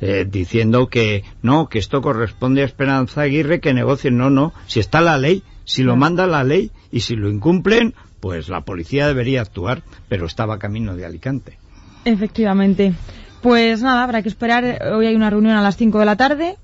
eh, 0.00 0.26
diciendo 0.30 0.86
que 0.88 1.24
no, 1.42 1.68
que 1.68 1.80
esto 1.80 2.00
corresponde 2.02 2.62
a 2.62 2.66
Esperanza 2.66 3.22
Aguirre 3.22 3.58
que 3.60 3.74
negocien. 3.74 4.16
No, 4.16 4.30
no, 4.30 4.52
si 4.66 4.78
está 4.78 5.00
la 5.00 5.18
ley, 5.18 5.42
si 5.70 5.84
lo 5.84 5.94
manda 5.94 6.26
la 6.26 6.42
ley 6.42 6.72
y 6.90 6.98
si 6.98 7.14
lo 7.14 7.30
incumplen, 7.30 7.94
pues 8.18 8.48
la 8.48 8.62
policía 8.62 9.06
debería 9.06 9.40
actuar, 9.40 9.84
pero 10.08 10.26
estaba 10.26 10.58
camino 10.58 10.96
de 10.96 11.06
Alicante. 11.06 11.58
Efectivamente. 12.04 12.92
Pues 13.40 13.80
nada, 13.80 14.02
habrá 14.02 14.20
que 14.20 14.28
esperar. 14.28 14.82
Hoy 14.92 15.06
hay 15.06 15.14
una 15.14 15.30
reunión 15.30 15.56
a 15.56 15.62
las 15.62 15.76
5 15.76 16.00
de 16.00 16.04
la 16.04 16.16
tarde. 16.16 16.56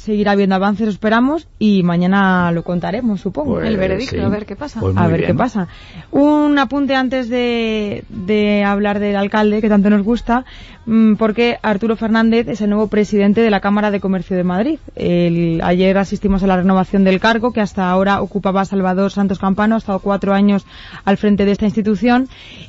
Seguirá 0.00 0.32
habiendo 0.32 0.54
avances, 0.54 0.88
esperamos, 0.88 1.46
y 1.58 1.82
mañana 1.82 2.50
lo 2.52 2.62
contaremos, 2.62 3.20
supongo. 3.20 3.54
Pues, 3.56 3.68
El 3.68 3.76
veredicto, 3.76 4.16
sí. 4.16 4.22
a 4.22 4.28
ver 4.28 4.46
qué 4.46 4.56
pasa. 4.56 4.80
Pues 4.80 4.96
a 4.96 5.06
ver 5.06 5.18
bien. 5.20 5.32
qué 5.32 5.34
pasa. 5.34 5.68
Un 6.10 6.58
apunte 6.58 6.94
antes 6.94 7.28
de, 7.28 8.04
de 8.08 8.64
hablar 8.64 8.98
del 8.98 9.16
alcalde, 9.16 9.60
que 9.60 9.68
tanto 9.68 9.90
nos 9.90 10.02
gusta, 10.02 10.44
mm, 10.86 11.14
porque 11.16 11.58
Arturo 11.62 11.96
Fernández 11.96 12.48
es 12.48 12.60
el 12.62 12.70
nuevo 12.70 12.88
presidente 12.88 13.42
de 13.42 13.50
la 13.50 13.60
Cámara 13.60 13.90
de 13.90 14.00
Comercio 14.00 14.36
de 14.36 14.44
Madrid. 14.44 14.78
El- 14.96 15.60
ayer 15.62 15.98
asistimos 15.98 16.42
a 16.42 16.46
la 16.46 16.56
renovación 16.56 17.04
del 17.04 17.20
cargo, 17.20 17.52
que 17.52 17.60
hasta 17.60 17.90
ahora 17.90 18.22
ocupaba 18.22 18.64
Salvador 18.64 19.10
Santos 19.10 19.38
Campano, 19.38 19.74
ha 19.74 19.78
estado 19.78 19.98
cuatro 19.98 20.32
años 20.32 20.64
al 21.04 21.18
frente 21.18 21.44
de 21.44 21.52
esta 21.52 21.66
institución, 21.66 22.28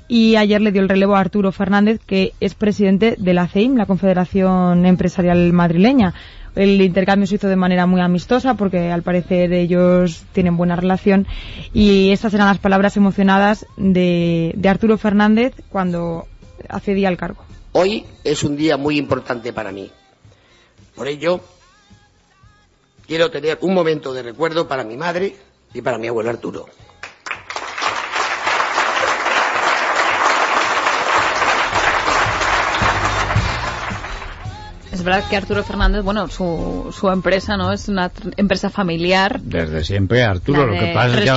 y 0.10 0.36
ayer 0.36 0.60
le 0.62 0.72
dio 0.74 0.82
el 0.82 0.90
relevo 0.90 1.16
a 1.16 1.22
Arturo 1.22 1.52
Fernández, 1.54 2.02
que 2.06 2.34
es 2.42 2.56
presidente 2.56 3.16
de 3.18 3.34
la 3.34 3.48
CEIM, 3.48 3.78
la 3.78 3.86
Confederación 3.86 4.86
Empresarial 4.86 5.54
Madrileña. 5.54 6.14
El 6.56 6.82
intercambio 6.82 7.28
se 7.28 7.36
hizo 7.36 7.48
de 7.48 7.56
manera 7.56 7.86
muy 7.86 8.02
amistosa 8.02 8.56
porque 8.56 8.92
al 8.92 9.04
parecer 9.04 9.54
ellos 9.54 10.24
tienen 10.34 10.58
buena 10.58 10.76
relación 10.76 11.28
y 11.74 12.12
estas 12.12 12.34
eran 12.34 12.48
las 12.48 12.58
palabras 12.58 12.98
emocionadas 12.98 13.66
de, 13.78 14.54
Arturo 14.68 14.98
Fernández 14.98 15.54
cuando 15.70 16.28
accedía 16.68 17.08
al 17.08 17.18
cargo. 17.18 17.44
Hoy 17.72 18.06
es 18.24 18.44
un 18.44 18.58
día 18.58 18.76
muy 18.76 18.98
importante 18.98 19.54
para 19.54 19.72
mí. 19.72 19.90
Por 20.96 21.08
ello, 21.08 21.40
quiero 23.08 23.32
tener 23.32 23.58
un 23.62 23.74
momento 23.74 24.14
de 24.14 24.24
recuerdo 24.24 24.68
para 24.68 24.84
mi 24.84 24.98
madre 24.98 25.36
y 25.74 25.82
para 25.82 25.98
mi 25.98 26.08
abuelo 26.08 26.30
Arturo. 26.30 26.66
Es 35.02 35.06
verdad 35.06 35.28
que 35.28 35.36
Arturo 35.36 35.64
Fernández, 35.64 36.04
bueno, 36.04 36.28
su, 36.28 36.94
su 36.96 37.10
empresa, 37.10 37.58
¿no? 37.58 37.72
Es 37.72 37.90
una 37.90 38.12
empresa 38.38 38.70
familiar. 38.70 39.42
Desde 39.42 39.84
siempre, 39.84 40.22
Arturo. 40.22 40.68
Lo 40.68 40.74
que 40.74 40.92
pasa 40.94 41.18
es 41.18 41.24
que 41.24 41.30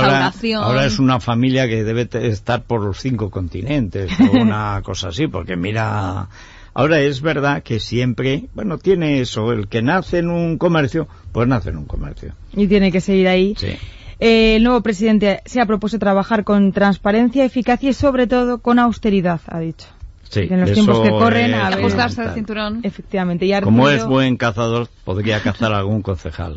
ahora, 0.53 0.85
es 0.85 0.99
una 0.99 1.19
familia 1.19 1.67
que 1.67 1.83
debe 1.83 2.07
estar 2.29 2.61
por 2.61 2.83
los 2.83 2.99
cinco 2.99 3.31
continentes 3.31 4.11
o 4.19 4.37
una 4.39 4.79
cosa 4.83 5.07
así, 5.07 5.25
porque 5.25 5.55
mira, 5.55 6.27
ahora 6.75 6.99
es 6.99 7.21
verdad 7.21 7.63
que 7.63 7.79
siempre, 7.79 8.49
bueno, 8.53 8.77
tiene 8.77 9.19
eso, 9.19 9.51
el 9.51 9.67
que 9.67 9.81
nace 9.81 10.19
en 10.19 10.29
un 10.29 10.59
comercio, 10.59 11.07
pues 11.31 11.47
nace 11.47 11.69
en 11.69 11.77
un 11.77 11.85
comercio. 11.85 12.35
Y 12.53 12.67
tiene 12.67 12.91
que 12.91 13.01
seguir 13.01 13.27
ahí. 13.27 13.55
Sí. 13.57 13.77
Eh, 14.19 14.57
el 14.57 14.63
nuevo 14.63 14.81
presidente 14.81 15.41
se 15.45 15.59
ha 15.59 15.65
propuesto 15.65 15.97
trabajar 15.97 16.43
con 16.43 16.71
transparencia, 16.71 17.43
eficacia 17.43 17.89
y 17.89 17.93
sobre 17.93 18.27
todo 18.27 18.59
con 18.59 18.77
austeridad, 18.77 19.41
ha 19.47 19.57
dicho. 19.57 19.87
Sí, 20.29 20.47
En 20.49 20.61
los 20.61 20.71
tiempos 20.73 20.99
que 21.01 21.09
corren, 21.09 21.53
a. 21.53 21.67
Ajustarse 21.67 22.23
el 22.23 22.33
cinturón. 22.33 22.79
Efectivamente. 22.83 23.45
Y 23.45 23.53
Arturo, 23.53 23.71
Como 23.71 23.89
es 23.89 24.05
buen 24.05 24.37
cazador, 24.37 24.87
podría 25.03 25.41
cazar 25.41 25.73
a 25.73 25.77
algún 25.77 26.01
concejal. 26.01 26.55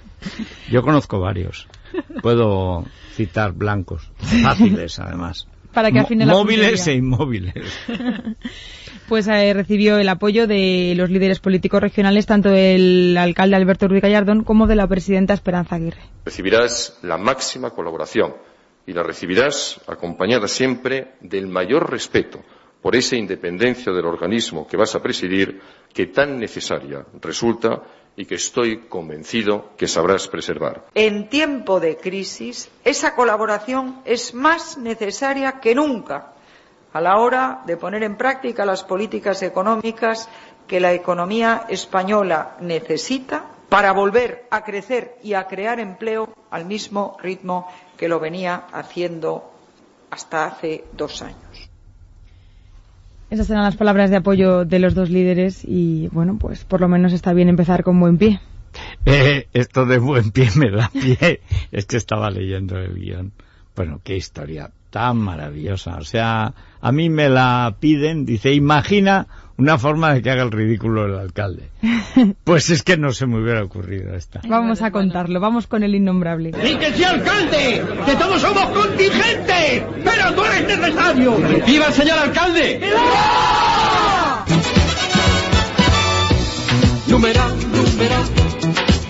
Yo 0.70 0.82
conozco 0.82 1.20
varios. 1.20 1.68
Puedo 2.22 2.84
citar 3.14 3.52
blancos, 3.52 4.10
fáciles 4.42 4.98
además. 4.98 5.46
Para 5.72 5.90
que 5.92 6.00
afine 6.00 6.26
la 6.26 6.32
Móviles 6.32 6.80
puntería. 6.80 6.92
e 6.92 6.96
inmóviles. 6.96 7.78
pues 9.08 9.28
eh, 9.28 9.52
recibió 9.52 9.98
el 9.98 10.08
apoyo 10.08 10.46
de 10.46 10.94
los 10.96 11.10
líderes 11.10 11.38
políticos 11.38 11.80
regionales, 11.80 12.26
tanto 12.26 12.50
del 12.50 13.16
alcalde 13.18 13.56
Alberto 13.56 13.86
Ruiz 13.88 14.02
Gallardón 14.02 14.42
como 14.42 14.66
de 14.66 14.76
la 14.76 14.86
presidenta 14.86 15.34
Esperanza 15.34 15.76
Aguirre. 15.76 16.00
Recibirás 16.24 16.98
la 17.02 17.18
máxima 17.18 17.70
colaboración 17.70 18.34
y 18.86 18.92
la 18.92 19.02
recibirás 19.02 19.80
acompañada 19.86 20.48
siempre 20.48 21.12
del 21.20 21.46
mayor 21.46 21.90
respeto 21.90 22.42
por 22.86 22.94
esa 22.94 23.16
independencia 23.16 23.92
del 23.92 24.06
organismo 24.06 24.64
que 24.64 24.76
vas 24.76 24.94
a 24.94 25.02
presidir 25.02 25.60
que 25.92 26.06
tan 26.06 26.38
necesaria 26.38 27.04
resulta 27.20 27.82
y 28.14 28.26
que 28.26 28.36
estoy 28.36 28.86
convencido 28.86 29.70
que 29.76 29.88
sabrás 29.88 30.28
preservar. 30.28 30.84
En 30.94 31.28
tiempo 31.28 31.80
de 31.80 31.96
crisis, 31.96 32.70
esa 32.84 33.16
colaboración 33.16 34.02
es 34.04 34.34
más 34.34 34.78
necesaria 34.78 35.58
que 35.58 35.74
nunca 35.74 36.34
a 36.92 37.00
la 37.00 37.18
hora 37.18 37.62
de 37.66 37.76
poner 37.76 38.04
en 38.04 38.16
práctica 38.16 38.64
las 38.64 38.84
políticas 38.84 39.42
económicas 39.42 40.28
que 40.68 40.78
la 40.78 40.92
economía 40.92 41.66
española 41.68 42.56
necesita 42.60 43.46
para 43.68 43.90
volver 43.90 44.46
a 44.48 44.62
crecer 44.62 45.16
y 45.24 45.34
a 45.34 45.48
crear 45.48 45.80
empleo 45.80 46.32
al 46.52 46.66
mismo 46.66 47.16
ritmo 47.20 47.66
que 47.96 48.08
lo 48.08 48.20
venía 48.20 48.68
haciendo 48.72 49.50
hasta 50.08 50.44
hace 50.44 50.84
dos 50.92 51.22
años. 51.22 51.45
Esas 53.30 53.50
eran 53.50 53.64
las 53.64 53.76
palabras 53.76 54.10
de 54.10 54.16
apoyo 54.16 54.64
de 54.64 54.78
los 54.78 54.94
dos 54.94 55.10
líderes 55.10 55.64
y 55.64 56.08
bueno, 56.08 56.38
pues 56.38 56.64
por 56.64 56.80
lo 56.80 56.88
menos 56.88 57.12
está 57.12 57.32
bien 57.32 57.48
empezar 57.48 57.82
con 57.82 57.98
buen 58.00 58.18
pie. 58.18 58.40
Eh, 59.06 59.46
esto 59.52 59.86
de 59.86 59.98
buen 59.98 60.32
pie 60.32 60.48
me 60.56 60.70
da 60.70 60.90
pie. 60.92 61.40
Es 61.70 61.86
que 61.86 61.96
estaba 61.96 62.28
leyendo 62.28 62.76
el 62.76 62.94
guion. 62.96 63.32
Bueno, 63.74 64.00
qué 64.04 64.16
historia 64.16 64.70
tan 64.90 65.18
maravillosa. 65.18 65.96
O 65.96 66.04
sea, 66.04 66.52
a 66.80 66.92
mí 66.92 67.08
me 67.10 67.28
la 67.28 67.76
piden, 67.80 68.24
dice, 68.26 68.52
imagina 68.52 69.26
una 69.58 69.78
forma 69.78 70.12
de 70.12 70.22
que 70.22 70.30
haga 70.30 70.42
el 70.42 70.50
ridículo 70.50 71.06
el 71.06 71.18
alcalde. 71.18 71.70
Pues 72.44 72.70
es 72.70 72.82
que 72.82 72.96
no 72.96 73.12
se 73.12 73.26
me 73.26 73.42
hubiera 73.42 73.62
ocurrido 73.62 74.14
esta. 74.14 74.40
Vamos 74.48 74.80
a 74.80 74.90
contarlo, 74.90 75.38
vamos 75.40 75.66
con 75.66 75.82
el 75.82 75.94
innombrable. 75.94 76.50
¡Y 76.64 76.76
que 76.76 76.92
sea 76.92 77.10
alcalde! 77.10 77.84
¡Que 78.06 78.16
todos 78.16 78.40
somos 78.40 78.64
contingentes! 78.66 79.82
¡Pero 80.02 80.34
tú 80.34 80.44
eres 80.44 80.78
necesario! 80.78 81.36
¡Viva 81.66 81.86
el 81.86 81.92
señor 81.92 82.18
alcalde! 82.18 82.80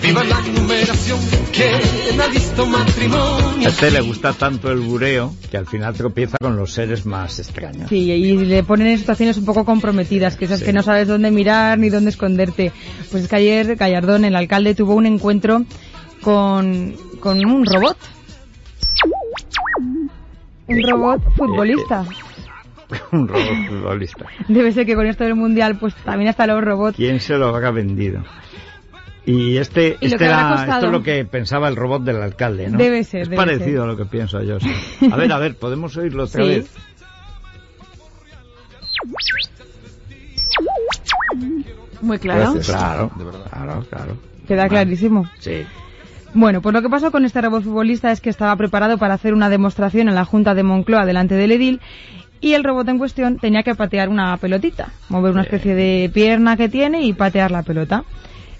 Viva 0.07 0.23
la 0.23 0.41
numeración, 0.41 1.19
¿quién 1.51 2.21
ha 2.21 2.27
visto 2.27 2.65
matrimonio? 2.65 3.67
A 3.67 3.69
este 3.69 3.91
le 3.91 4.01
gusta 4.01 4.31
tanto 4.33 4.71
el 4.71 4.79
bureo 4.79 5.33
que 5.51 5.57
al 5.57 5.65
final 5.65 5.93
tropieza 5.95 6.37
con 6.39 6.55
los 6.55 6.71
seres 6.71 7.05
más 7.05 7.39
extraños. 7.39 7.89
Sí, 7.89 8.09
y 8.11 8.37
le 8.45 8.63
ponen 8.63 8.87
en 8.87 8.97
situaciones 8.99 9.37
un 9.37 9.45
poco 9.45 9.65
comprometidas, 9.65 10.35
que 10.37 10.45
esas 10.45 10.59
Sí. 10.59 10.65
que 10.65 10.73
no 10.73 10.81
sabes 10.83 11.07
dónde 11.07 11.29
mirar 11.31 11.77
ni 11.77 11.89
dónde 11.89 12.09
esconderte. 12.11 12.71
Pues 13.11 13.23
es 13.23 13.29
que 13.29 13.35
ayer 13.35 13.75
Gallardón, 13.75 14.23
el 14.25 14.35
alcalde, 14.35 14.75
tuvo 14.75 14.95
un 14.95 15.05
encuentro 15.05 15.63
con, 16.21 16.95
con 17.19 17.45
un 17.45 17.65
robot. 17.65 17.97
Un 20.67 20.83
robot 20.83 21.21
futbolista. 21.35 22.05
Un 23.11 23.27
robot 23.27 23.67
futbolista. 23.67 24.25
Debe 24.47 24.71
ser 24.71 24.85
que 24.85 24.95
con 24.95 25.05
esto 25.07 25.25
del 25.25 25.35
mundial, 25.35 25.77
pues 25.77 25.93
también 26.05 26.29
hasta 26.29 26.47
los 26.47 26.63
robots. 26.63 26.95
¿Quién 26.95 27.19
se 27.19 27.35
lo 27.37 27.47
habrá 27.47 27.69
vendido? 27.71 28.23
Y 29.29 29.57
este, 29.57 29.97
¿Y 29.99 30.07
lo 30.07 30.13
este 30.15 30.25
era, 30.25 30.65
esto 30.69 30.85
es 30.85 30.91
lo 30.91 31.03
que 31.03 31.25
pensaba 31.25 31.67
el 31.67 31.75
robot 31.75 32.01
del 32.03 32.21
alcalde, 32.21 32.69
¿no? 32.69 32.77
Debe 32.77 33.03
ser, 33.03 33.23
Es 33.23 33.27
debe 33.29 33.35
parecido 33.35 33.81
ser. 33.81 33.81
a 33.81 33.85
lo 33.85 33.97
que 33.97 34.05
pienso 34.05 34.41
yo. 34.41 34.57
sí. 34.59 34.71
A 35.11 35.17
ver, 35.17 35.31
a 35.33 35.37
ver, 35.37 35.55
¿podemos 35.57 35.95
oírlo 35.97 36.23
otra 36.23 36.43
Sí. 36.43 36.49
vez? 36.49 36.71
Muy 42.01 42.19
claro. 42.19 42.53
Claro, 42.65 43.11
claro, 43.51 43.85
claro. 43.89 44.17
Queda 44.47 44.67
clarísimo. 44.69 45.29
Sí. 45.39 45.65
Bueno, 46.33 46.61
pues 46.61 46.73
lo 46.73 46.81
que 46.81 46.89
pasó 46.89 47.11
con 47.11 47.25
este 47.25 47.41
robot 47.41 47.63
futbolista 47.63 48.11
es 48.11 48.21
que 48.21 48.29
estaba 48.29 48.55
preparado 48.55 48.97
para 48.97 49.15
hacer 49.15 49.33
una 49.33 49.49
demostración 49.49 50.07
en 50.07 50.15
la 50.15 50.25
Junta 50.25 50.53
de 50.53 50.63
Moncloa 50.63 51.05
delante 51.05 51.35
del 51.35 51.51
edil 51.51 51.81
y 52.39 52.53
el 52.53 52.63
robot 52.63 52.87
en 52.89 52.97
cuestión 52.99 53.39
tenía 53.39 53.63
que 53.63 53.73
patear 53.75 54.09
una 54.09 54.37
pelotita, 54.37 54.89
mover 55.09 55.31
una 55.31 55.41
especie 55.41 55.73
de 55.73 56.09
pierna 56.13 56.55
que 56.55 56.69
tiene 56.69 57.01
y 57.01 57.13
patear 57.13 57.49
la 57.51 57.63
pelota. 57.63 58.03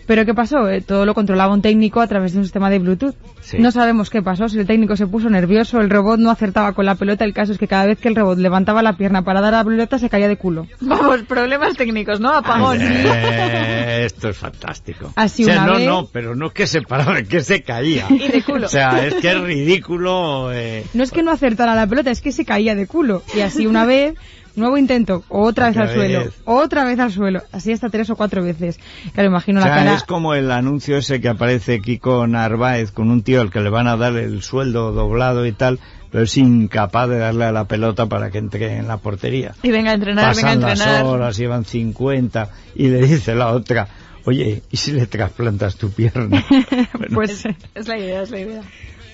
Pero 0.07 0.25
¿qué 0.25 0.33
pasó? 0.33 0.67
Eh, 0.69 0.81
todo 0.81 1.05
lo 1.05 1.13
controlaba 1.13 1.53
un 1.53 1.61
técnico 1.61 2.01
a 2.01 2.07
través 2.07 2.31
de 2.33 2.39
un 2.39 2.45
sistema 2.45 2.69
de 2.69 2.79
Bluetooth. 2.79 3.13
Sí. 3.41 3.57
No 3.59 3.71
sabemos 3.71 4.09
qué 4.09 4.21
pasó, 4.21 4.49
si 4.49 4.57
el 4.59 4.65
técnico 4.65 4.95
se 4.95 5.05
puso 5.05 5.29
nervioso, 5.29 5.79
el 5.79 5.89
robot 5.89 6.19
no 6.19 6.31
acertaba 6.31 6.71
con 6.73 6.85
la 6.85 6.95
pelota, 6.95 7.23
el 7.25 7.33
caso 7.33 7.51
es 7.51 7.57
que 7.57 7.67
cada 7.67 7.85
vez 7.85 7.99
que 7.99 8.07
el 8.07 8.15
robot 8.15 8.37
levantaba 8.39 8.81
la 8.81 8.97
pierna 8.97 9.21
para 9.23 9.41
dar 9.41 9.53
a 9.53 9.57
la 9.57 9.63
pelota 9.65 9.99
se 9.99 10.09
caía 10.09 10.27
de 10.27 10.37
culo. 10.37 10.65
Vamos, 10.81 11.21
problemas 11.23 11.75
técnicos, 11.77 12.19
¿no? 12.19 12.29
Apagón. 12.33 12.79
Eh, 12.81 14.03
esto 14.05 14.29
es 14.29 14.37
fantástico. 14.37 15.11
Así 15.15 15.43
o 15.43 15.47
sea, 15.47 15.63
una 15.63 15.65
no, 15.67 15.77
vez- 15.77 15.85
no, 15.87 16.05
pero 16.11 16.35
no 16.35 16.47
es 16.47 16.53
que 16.53 16.67
se 16.67 16.81
paraba, 16.81 17.19
es 17.19 17.27
que 17.27 17.41
se 17.41 17.61
caía. 17.61 18.05
Y 18.09 18.27
de 18.29 18.41
culo. 18.43 18.65
O 18.65 18.69
sea, 18.69 19.05
es 19.05 19.15
que 19.15 19.31
es 19.31 19.39
ridículo. 19.41 20.51
eh, 20.53 20.83
No 20.93 21.03
es 21.03 21.11
que 21.11 21.23
no 21.23 21.31
acertara 21.31 21.75
la 21.75 21.85
pelota, 21.87 22.11
es 22.11 22.21
que 22.21 22.31
se 22.31 22.45
caía 22.45 22.75
de 22.75 22.87
culo. 22.87 23.23
Y 23.35 23.41
así 23.41 23.67
una 23.67 23.85
vez, 23.85 24.15
nuevo 24.57 24.77
intento, 24.77 25.23
otra 25.29 25.67
vez 25.67 25.77
Otra 25.77 25.89
al 25.89 25.95
suelo, 25.95 26.19
vez. 26.25 26.33
otra 26.45 26.83
vez 26.83 26.99
al 26.99 27.11
suelo. 27.11 27.41
Así 27.51 27.71
hasta 27.71 27.89
tres 27.89 28.09
o 28.09 28.15
cuatro 28.15 28.43
veces. 28.43 28.79
Claro, 29.13 29.29
imagino 29.29 29.59
O 29.61 29.63
la 29.65 29.67
sea, 29.73 29.83
cara. 29.83 29.93
es 29.95 30.03
como 30.03 30.33
el 30.33 30.51
anuncio 30.51 30.97
ese 30.97 31.21
que 31.21 31.29
aparece 31.29 31.79
Kiko 31.79 32.27
Narváez 32.27 32.91
con 32.91 33.09
un 33.11 33.21
tío 33.23 33.39
al 33.41 33.51
que 33.51 33.61
le 33.61 33.69
van 33.69 33.87
a 33.87 33.95
dar 33.97 34.15
el 34.17 34.41
sueldo 34.41 34.91
doblado 34.91 35.45
y 35.45 35.51
tal, 35.53 35.79
pero 36.11 36.23
es 36.25 36.37
incapaz 36.37 37.07
de 37.09 37.17
darle 37.19 37.45
a 37.45 37.51
la 37.51 37.65
pelota 37.65 38.07
para 38.07 38.31
que 38.31 38.37
entre 38.39 38.77
en 38.77 38.87
la 38.87 38.97
portería. 38.97 39.53
Y 39.63 39.71
venga 39.71 39.91
a 39.91 39.93
entrenar, 39.95 40.35
venga 40.35 40.51
a 40.51 40.53
Pasan 40.55 40.61
las 40.61 40.79
entrenar. 40.79 41.03
horas, 41.05 41.37
llevan 41.37 41.63
50 41.65 42.49
y 42.75 42.87
le 42.89 43.01
dice 43.05 43.35
la 43.35 43.49
otra, 43.51 43.87
oye, 44.25 44.63
¿y 44.71 44.77
si 44.77 44.91
le 44.91 45.05
trasplantas 45.07 45.75
tu 45.75 45.91
pierna? 45.91 46.43
Bueno, 46.93 47.13
Pues, 47.13 47.43
Es 47.75 47.87
la 47.87 47.97
idea, 47.97 48.21
es 48.23 48.31
la 48.31 48.39
idea. 48.39 48.61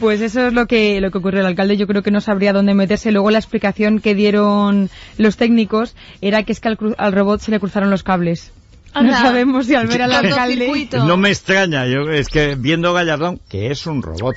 Pues 0.04 0.22
eso 0.22 0.48
es 0.48 0.54
lo 0.54 0.68
que, 0.68 1.00
lo 1.02 1.10
que 1.12 1.18
ocurrió. 1.18 1.40
El 1.40 1.46
alcalde 1.48 1.78
yo 1.78 1.88
creo 1.88 2.04
que 2.04 2.12
no 2.12 2.20
sabría 2.22 2.52
dónde 2.54 2.74
meterse. 2.74 3.12
Luego 3.12 3.32
la 3.32 3.40
explicación 3.40 4.00
que 4.00 4.14
dieron 4.14 4.90
los 5.18 5.38
técnicos 5.38 5.96
era 6.22 6.44
que 6.44 6.52
es 6.52 6.60
que 6.60 6.68
al, 6.68 6.78
cru- 6.78 6.96
al 6.98 7.14
robot 7.14 7.40
se 7.40 7.52
le 7.52 7.60
cruzaron 7.60 7.90
los 7.90 8.04
cables. 8.04 8.52
No 8.94 9.12
sabemos 9.14 9.66
si 9.66 9.76
al 9.76 9.88
ver 9.88 10.02
al 10.04 10.12
alcalde... 10.12 10.68
No 11.00 11.16
me 11.18 11.30
extraña, 11.30 11.88
yo 11.88 12.02
es 12.12 12.28
que 12.28 12.56
viendo 12.56 12.92
Gallardón, 12.94 13.40
que 13.50 13.72
es 13.72 13.88
un 13.88 14.02
robot. 14.04 14.36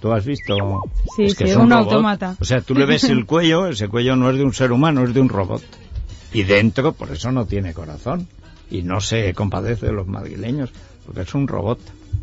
¿Tú 0.00 0.12
has 0.12 0.24
visto? 0.24 0.54
Sí, 1.16 1.24
es 1.24 1.34
que 1.34 1.44
sí, 1.46 1.50
es 1.50 1.56
un 1.56 1.70
robot. 1.70 1.84
autómata. 1.86 2.36
O 2.38 2.44
sea, 2.44 2.60
tú 2.60 2.74
le 2.74 2.86
ves 2.86 3.02
el 3.04 3.24
cuello, 3.26 3.66
ese 3.66 3.88
cuello 3.88 4.14
no 4.14 4.30
es 4.30 4.36
de 4.36 4.44
un 4.44 4.52
ser 4.52 4.70
humano, 4.70 5.02
es 5.02 5.14
de 5.14 5.20
un 5.20 5.28
robot. 5.28 5.62
Y 6.32 6.42
dentro, 6.44 6.92
por 6.92 7.10
eso 7.10 7.32
no 7.32 7.46
tiene 7.46 7.72
corazón. 7.72 8.28
Y 8.70 8.82
no 8.82 9.00
se 9.00 9.32
compadece 9.34 9.86
de 9.86 9.92
los 9.92 10.06
madrileños, 10.06 10.70
porque 11.06 11.22
es 11.22 11.34
un 11.34 11.48
robot. 11.48 11.80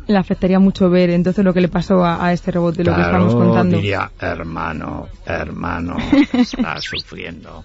Le 0.08 0.18
afectaría 0.18 0.60
mucho 0.60 0.88
ver 0.88 1.10
entonces 1.10 1.44
lo 1.44 1.52
que 1.52 1.60
le 1.60 1.68
pasó 1.68 2.04
a, 2.04 2.24
a 2.24 2.32
este 2.32 2.52
robot 2.52 2.76
de 2.76 2.84
lo 2.84 2.94
que 2.94 3.00
estamos 3.00 3.34
contando. 3.34 3.76
diría, 3.76 4.10
hermano, 4.20 5.08
hermano, 5.24 5.96
está 6.32 6.80
sufriendo. 6.80 7.64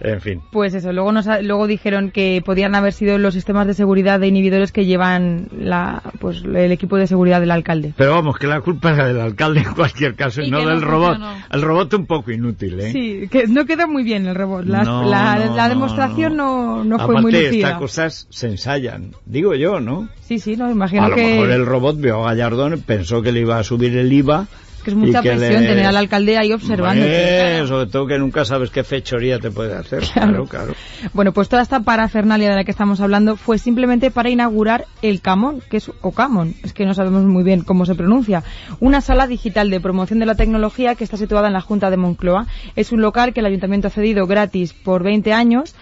En 0.00 0.20
fin. 0.20 0.40
Pues 0.50 0.74
eso, 0.74 0.92
luego 0.92 1.12
nos 1.12 1.26
luego 1.42 1.66
dijeron 1.68 2.10
que 2.10 2.42
podían 2.44 2.74
haber 2.74 2.92
sido 2.92 3.16
los 3.18 3.32
sistemas 3.34 3.66
de 3.66 3.74
seguridad 3.74 4.18
de 4.18 4.26
inhibidores 4.26 4.72
que 4.72 4.86
llevan 4.86 5.48
la, 5.56 6.02
pues 6.20 6.42
el 6.44 6.72
equipo 6.72 6.96
de 6.96 7.06
seguridad 7.06 7.40
del 7.40 7.52
alcalde. 7.52 7.94
Pero 7.96 8.10
vamos, 8.12 8.36
que 8.38 8.46
la 8.48 8.60
culpa 8.60 8.92
era 8.92 9.06
del 9.06 9.20
alcalde 9.20 9.60
en 9.60 9.72
cualquier 9.74 10.14
caso 10.16 10.42
y, 10.42 10.46
Y 10.46 10.50
no 10.50 10.58
que 10.58 10.64
no 10.64 10.70
del 10.70 10.82
robot. 10.82 11.18
El 11.52 11.62
robot 11.62 11.94
un 11.94 12.06
poco 12.06 12.32
inútil, 12.32 12.80
¿eh? 12.80 12.92
Sí, 12.92 13.28
que 13.30 13.46
no 13.46 13.66
queda 13.66 13.86
muy 13.86 14.02
bien 14.02 14.26
el 14.26 14.34
robot. 14.34 14.64
La, 14.66 14.82
No, 14.82 15.04
la- 15.04 15.36
no, 15.46 15.54
la 15.56 15.68
demostración 15.68 16.36
no, 16.36 16.82
no, 16.84 16.96
fue 16.96 17.04
Aparte, 17.16 17.22
muy 17.22 17.34
estas 17.34 17.50
lucida. 17.52 17.78
cosas 17.78 18.26
se 18.30 18.48
ensayan. 18.48 19.12
Digo 19.26 19.54
yo, 19.54 19.78
¿no? 19.80 20.08
Sí, 20.20 20.38
sí, 20.38 20.56
no, 20.56 20.70
imagino 20.70 21.04
a 21.04 21.08
lo 21.10 21.14
que, 21.14 21.22
mejor 21.24 21.50
el 21.50 21.66
robot 21.66 22.00
vio 22.00 22.22
a 22.26 22.30
Gallardón, 22.34 22.82
pensó 22.84 23.22
que 23.22 23.30
le 23.30 23.40
iba 23.40 23.58
a 23.58 23.62
subir 23.62 23.96
el 23.96 24.12
IVA. 24.12 24.46
Que 24.84 24.90
es 24.90 24.96
mucha 24.96 25.20
que 25.22 25.30
presión 25.30 25.62
le- 25.62 25.68
tener 25.68 25.86
al 25.86 25.96
alcalde 25.96 26.36
ahí 26.38 26.52
observando. 26.52 27.04
Eh, 27.06 27.64
sobre 27.66 27.86
todo 27.90 28.06
que 28.06 28.18
nunca 28.18 28.44
sabes 28.44 28.70
qué 28.70 28.84
fechoría 28.84 29.38
te 29.40 29.50
puede 29.50 29.74
hacer. 29.74 30.04
Claro, 30.12 30.44
claro. 30.46 30.74
Bueno, 31.12 31.32
pues 31.32 31.48
toda 31.48 31.62
esta 31.62 31.80
parafernalia 31.80 32.50
de 32.50 32.56
la 32.56 32.64
que 32.64 32.70
estamos 32.70 33.00
hablando 33.00 33.36
fue 33.36 33.58
simplemente 33.58 34.10
para 34.10 34.30
inaugurar 34.30 34.84
el 35.02 35.20
Camón, 35.20 35.60
que 35.70 35.78
es 35.78 35.90
o 36.02 36.12
Camon, 36.12 36.54
es 36.62 36.72
que 36.72 36.84
no 36.86 36.94
sabemos 36.94 37.24
muy 37.24 37.42
bien 37.42 37.62
cómo 37.62 37.86
se 37.86 37.94
pronuncia, 37.94 38.44
una 38.80 39.00
sala 39.00 39.26
digital 39.26 39.70
de 39.70 39.80
promoción 39.80 40.18
de 40.20 40.26
la 40.26 40.34
tecnología 40.34 40.94
que 40.94 41.04
está 41.04 41.16
situada 41.16 41.46
en 41.48 41.54
la 41.54 41.60
Junta 41.60 41.90
de 41.90 41.96
Moncloa. 41.96 42.46
Es 42.76 42.92
un 42.92 43.00
local 43.00 43.32
que 43.32 43.40
el 43.40 43.46
Ayuntamiento 43.46 43.88
ha 43.88 43.90
cedido 43.90 44.26
gratis 44.26 44.72
por 44.72 45.02
20 45.02 45.32
años 45.32 45.74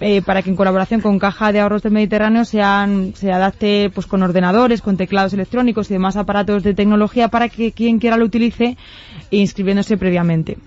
eh, 0.00 0.22
para 0.22 0.42
que 0.42 0.50
en 0.50 0.56
colaboración 0.56 1.00
con 1.00 1.18
Caja 1.18 1.52
de 1.52 1.60
Ahorros 1.60 1.82
del 1.82 1.92
Mediterráneo 1.92 2.44
se 2.44 2.60
adapte 2.60 3.90
pues 3.94 4.06
con 4.06 4.22
ordenadores, 4.22 4.82
con 4.82 4.96
teclados 4.96 5.32
electrónicos 5.32 5.90
y 5.90 5.94
demás 5.94 6.16
aparatos 6.16 6.62
de 6.62 6.74
tecnología 6.74 7.28
para 7.28 7.48
que 7.48 7.72
quien 7.72 7.98
quiera 7.98 8.16
lo 8.16 8.24
utilice 8.24 8.76
inscribiéndose 9.30 9.96
previamente. 9.96 10.58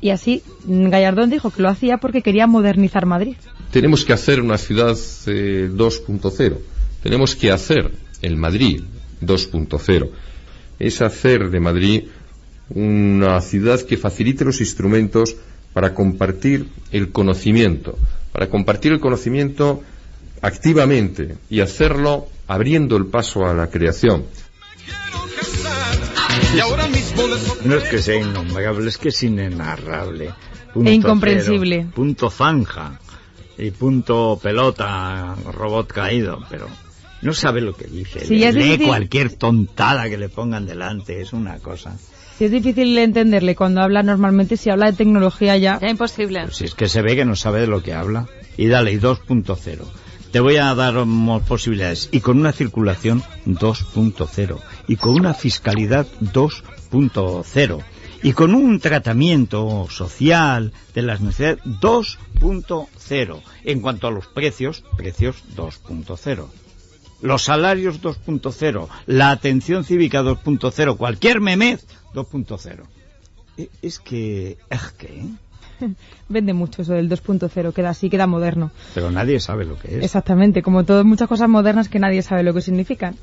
Y 0.00 0.10
así 0.10 0.42
Gallardón 0.64 1.28
dijo 1.28 1.50
que 1.50 1.62
lo 1.62 1.68
hacía 1.68 1.98
porque 1.98 2.22
quería 2.22 2.46
modernizar 2.46 3.04
Madrid. 3.04 3.36
Tenemos 3.70 4.04
que 4.04 4.14
hacer 4.14 4.40
una 4.40 4.56
ciudad 4.56 4.96
eh, 5.26 5.70
2.0. 5.70 6.58
Tenemos 7.02 7.36
que 7.36 7.50
hacer 7.50 7.92
el 8.22 8.36
Madrid 8.36 8.82
2.0. 9.20 10.10
Es 10.78 11.02
hacer 11.02 11.50
de 11.50 11.60
Madrid 11.60 12.04
una 12.70 13.40
ciudad 13.40 13.80
que 13.80 13.96
facilite 13.96 14.44
los 14.44 14.60
instrumentos 14.60 15.36
para 15.72 15.94
compartir 15.94 16.68
el 16.90 17.10
conocimiento, 17.10 17.96
para 18.32 18.48
compartir 18.48 18.92
el 18.92 19.00
conocimiento 19.00 19.82
activamente 20.42 21.36
y 21.48 21.60
hacerlo 21.60 22.26
abriendo 22.46 22.96
el 22.96 23.06
paso 23.06 23.46
a 23.46 23.54
la 23.54 23.68
creación. 23.68 24.24
No 27.64 27.76
es 27.76 27.84
que 27.84 27.98
sea 27.98 28.16
innombrable, 28.16 28.88
es 28.88 28.98
que 28.98 29.08
es 29.10 29.22
inenarrable. 29.22 30.32
E 30.84 30.92
incomprensible. 30.92 31.76
cero, 31.82 31.92
punto 31.94 32.30
zanja 32.30 32.98
y 33.58 33.70
punto 33.72 34.38
pelota, 34.42 35.34
robot 35.52 35.92
caído, 35.92 36.40
pero 36.48 36.68
no 37.22 37.32
sabe 37.34 37.60
lo 37.60 37.76
que 37.76 37.86
dice. 37.86 38.24
Sí, 38.24 38.38
Le- 38.38 38.52
lee 38.52 38.86
cualquier 38.86 39.34
tontada 39.34 40.08
que 40.08 40.16
le 40.16 40.28
pongan 40.28 40.66
delante, 40.66 41.20
es 41.20 41.32
una 41.32 41.58
cosa. 41.58 41.96
Si 42.40 42.46
es 42.46 42.52
difícil 42.52 42.96
entenderle 42.96 43.54
cuando 43.54 43.82
habla 43.82 44.02
normalmente, 44.02 44.56
si 44.56 44.70
habla 44.70 44.86
de 44.90 44.96
tecnología 44.96 45.58
ya... 45.58 45.78
Ya 45.78 45.90
imposible. 45.90 46.50
Si 46.52 46.64
es 46.64 46.74
que 46.74 46.88
se 46.88 47.02
ve 47.02 47.14
que 47.14 47.26
no 47.26 47.36
sabe 47.36 47.60
de 47.60 47.66
lo 47.66 47.82
que 47.82 47.92
habla. 47.92 48.28
Y 48.56 48.68
dale, 48.68 48.94
y 48.94 48.98
2.0. 48.98 49.84
Te 50.32 50.40
voy 50.40 50.56
a 50.56 50.74
dar 50.74 51.04
más 51.04 51.42
posibilidades. 51.42 52.08
Y 52.12 52.20
con 52.20 52.38
una 52.38 52.52
circulación 52.52 53.22
2.0. 53.44 54.58
Y 54.88 54.96
con 54.96 55.16
una 55.16 55.34
fiscalidad 55.34 56.06
2.0. 56.22 57.84
Y 58.22 58.32
con 58.32 58.54
un 58.54 58.80
tratamiento 58.80 59.86
social 59.90 60.72
de 60.94 61.02
las 61.02 61.20
necesidades 61.20 61.62
2.0. 61.62 63.42
En 63.64 63.80
cuanto 63.82 64.06
a 64.06 64.10
los 64.10 64.28
precios, 64.28 64.82
precios 64.96 65.44
2.0. 65.56 66.46
Los 67.22 67.42
salarios 67.42 68.00
2.0. 68.00 68.88
La 69.06 69.30
atención 69.30 69.84
cívica 69.84 70.22
2.0. 70.22 70.96
Cualquier 70.96 71.40
memez 71.40 71.86
2.0. 72.14 72.82
E- 73.58 73.68
Es 73.82 73.98
que... 73.98 74.56
Es 74.70 74.82
que... 74.98 75.24
Vende 76.28 76.52
mucho 76.52 76.82
eso 76.82 76.92
del 76.92 77.08
2.0, 77.10 77.72
queda 77.72 77.90
así, 77.90 78.10
queda 78.10 78.26
moderno. 78.26 78.70
Pero 78.94 79.10
nadie 79.10 79.40
sabe 79.40 79.64
lo 79.64 79.78
que 79.78 79.98
es. 79.98 80.04
Exactamente, 80.04 80.62
como 80.62 80.84
todas 80.84 81.04
muchas 81.04 81.28
cosas 81.28 81.48
modernas 81.48 81.88
que 81.88 81.98
nadie 81.98 82.22
sabe 82.22 82.42
lo 82.42 82.52
que 82.54 82.60
significan. 82.60 83.16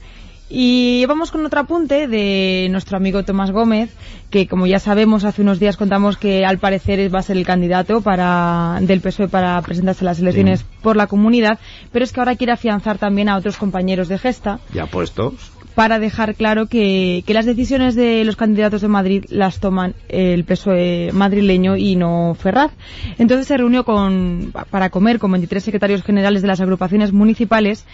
Y 0.50 1.06
vamos 1.08 1.32
con 1.32 1.46
otro 1.46 1.60
apunte 1.60 2.08
de 2.08 2.68
nuestro 2.72 2.96
amigo 2.96 3.24
Tomás 3.24 3.52
Gómez, 3.52 3.90
que 4.30 4.48
como 4.48 4.66
ya 4.66 4.80
sabemos, 4.80 5.26
hace 5.26 5.42
unos 5.42 5.60
días 5.60 5.76
contamos 5.76 6.16
que 6.18 6.46
al 6.46 6.58
parecer 6.58 7.14
va 7.14 7.20
a 7.20 7.24
ser 7.24 7.36
el 7.36 7.46
candidato 7.46 8.00
para, 8.02 8.78
del 8.82 9.02
PSOE 9.02 9.28
para 9.28 9.62
presentarse 9.62 10.06
a 10.06 10.06
las 10.06 10.20
elecciones 10.20 10.62
Sí. 10.62 10.66
por 10.82 10.96
la 10.96 11.08
comunidad, 11.08 11.60
pero 11.92 12.06
es 12.06 12.14
que 12.14 12.22
ahora 12.22 12.38
quiere 12.38 12.54
afianzar 12.54 12.98
también 12.98 13.28
a 13.28 13.36
otros 13.36 13.58
compañeros 13.58 14.08
de 14.08 14.18
gesta 14.20 14.60
Ya 14.74 14.86
puestos. 14.86 15.52
para 15.76 16.00
dejar 16.00 16.34
claro 16.36 16.68
que, 16.68 17.24
que 17.28 17.34
las 17.34 17.46
decisiones 17.46 17.96
de 17.96 18.24
los 18.24 18.38
candidatos 18.38 18.80
de 18.82 18.88
Madrid 18.88 19.26
las 19.28 19.60
toman 19.60 19.96
el 20.08 20.46
PSOE 20.46 21.10
madrileño 21.12 21.76
y 21.76 21.98
no 21.98 22.36
Ferraz. 22.40 22.72
Entonces 23.18 23.48
se 23.48 23.58
reunió 23.58 23.84
con, 23.84 24.54
para 24.70 24.90
comer 24.92 25.20
con 25.20 25.30
23 25.34 25.62
secretarios 25.62 26.04
generales 26.04 26.42
de 26.42 26.48
las 26.48 26.62
agrupaciones 26.62 27.12
municipales 27.12 27.86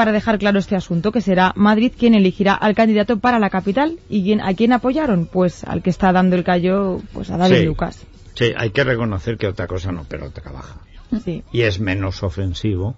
para 0.00 0.12
dejar 0.12 0.38
claro 0.38 0.58
este 0.58 0.76
asunto, 0.76 1.12
que 1.12 1.20
será 1.20 1.52
Madrid 1.56 1.92
quien 1.94 2.14
elegirá 2.14 2.54
al 2.54 2.74
candidato 2.74 3.18
para 3.18 3.38
la 3.38 3.50
capital. 3.50 3.98
¿Y 4.08 4.22
quién, 4.24 4.40
a 4.40 4.54
quién 4.54 4.72
apoyaron? 4.72 5.26
Pues 5.26 5.62
al 5.62 5.82
que 5.82 5.90
está 5.90 6.10
dando 6.10 6.36
el 6.36 6.42
callo, 6.42 7.02
pues 7.12 7.28
a 7.28 7.36
David 7.36 7.56
Sí. 7.58 7.64
Lucas. 7.66 8.06
Sí, 8.32 8.52
hay 8.56 8.70
que 8.70 8.82
reconocer 8.82 9.36
que 9.36 9.46
otra 9.46 9.66
cosa 9.66 9.92
no, 9.92 10.06
pero 10.08 10.30
trabaja. 10.30 10.76
Sí. 11.22 11.42
Y 11.52 11.60
es 11.60 11.80
menos 11.80 12.22
ofensivo. 12.22 12.96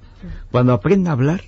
Cuando 0.52 0.74
aprenda 0.74 1.10
a 1.10 1.14
hablar, 1.14 1.40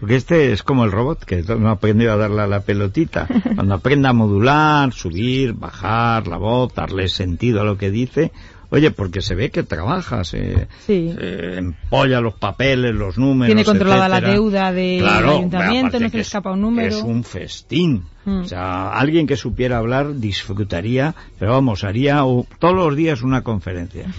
porque 0.00 0.16
este 0.16 0.52
es 0.52 0.64
como 0.64 0.84
el 0.84 0.90
robot, 0.90 1.24
que 1.24 1.44
no 1.44 1.68
ha 1.68 1.74
aprendido 1.74 2.12
a 2.12 2.16
darle 2.16 2.42
a 2.42 2.48
la 2.48 2.62
pelotita. 2.62 3.28
Cuando 3.54 3.76
aprenda 3.76 4.08
a 4.08 4.12
modular, 4.12 4.92
subir, 4.92 5.52
bajar 5.52 6.26
la 6.26 6.38
voz, 6.38 6.74
darle 6.74 7.06
sentido 7.06 7.60
a 7.60 7.64
lo 7.64 7.78
que 7.78 7.92
dice, 7.92 8.32
oye, 8.72 8.90
porque 8.90 9.20
se 9.20 9.34
ve 9.34 9.50
que 9.50 9.62
trabaja, 9.62 10.24
se, 10.24 10.66
Sí. 10.86 11.12
se 11.14 11.58
empolla 11.58 12.20
los 12.20 12.34
papeles, 12.34 12.94
los 12.94 13.18
números. 13.18 13.46
Tiene 13.48 13.64
controlada 13.64 14.08
la 14.08 14.20
deuda 14.20 14.72
del 14.72 15.00
Claro, 15.02 15.30
ayuntamiento, 15.36 16.00
no 16.00 16.08
se 16.08 16.14
le 16.16 16.20
es- 16.20 16.26
escapa 16.26 16.52
un 16.52 16.62
número. 16.62 16.88
Es 16.88 17.02
un 17.02 17.22
festín. 17.22 18.04
Mm. 18.24 18.40
O 18.40 18.44
sea, 18.44 18.90
alguien 18.92 19.26
que 19.26 19.36
supiera 19.36 19.78
hablar 19.78 20.14
disfrutaría, 20.18 21.14
pero 21.38 21.52
vamos, 21.52 21.84
haría 21.84 22.24
o- 22.24 22.46
todos 22.58 22.74
los 22.74 22.94
días 22.96 23.22
una 23.22 23.42
conferencia. 23.42 24.06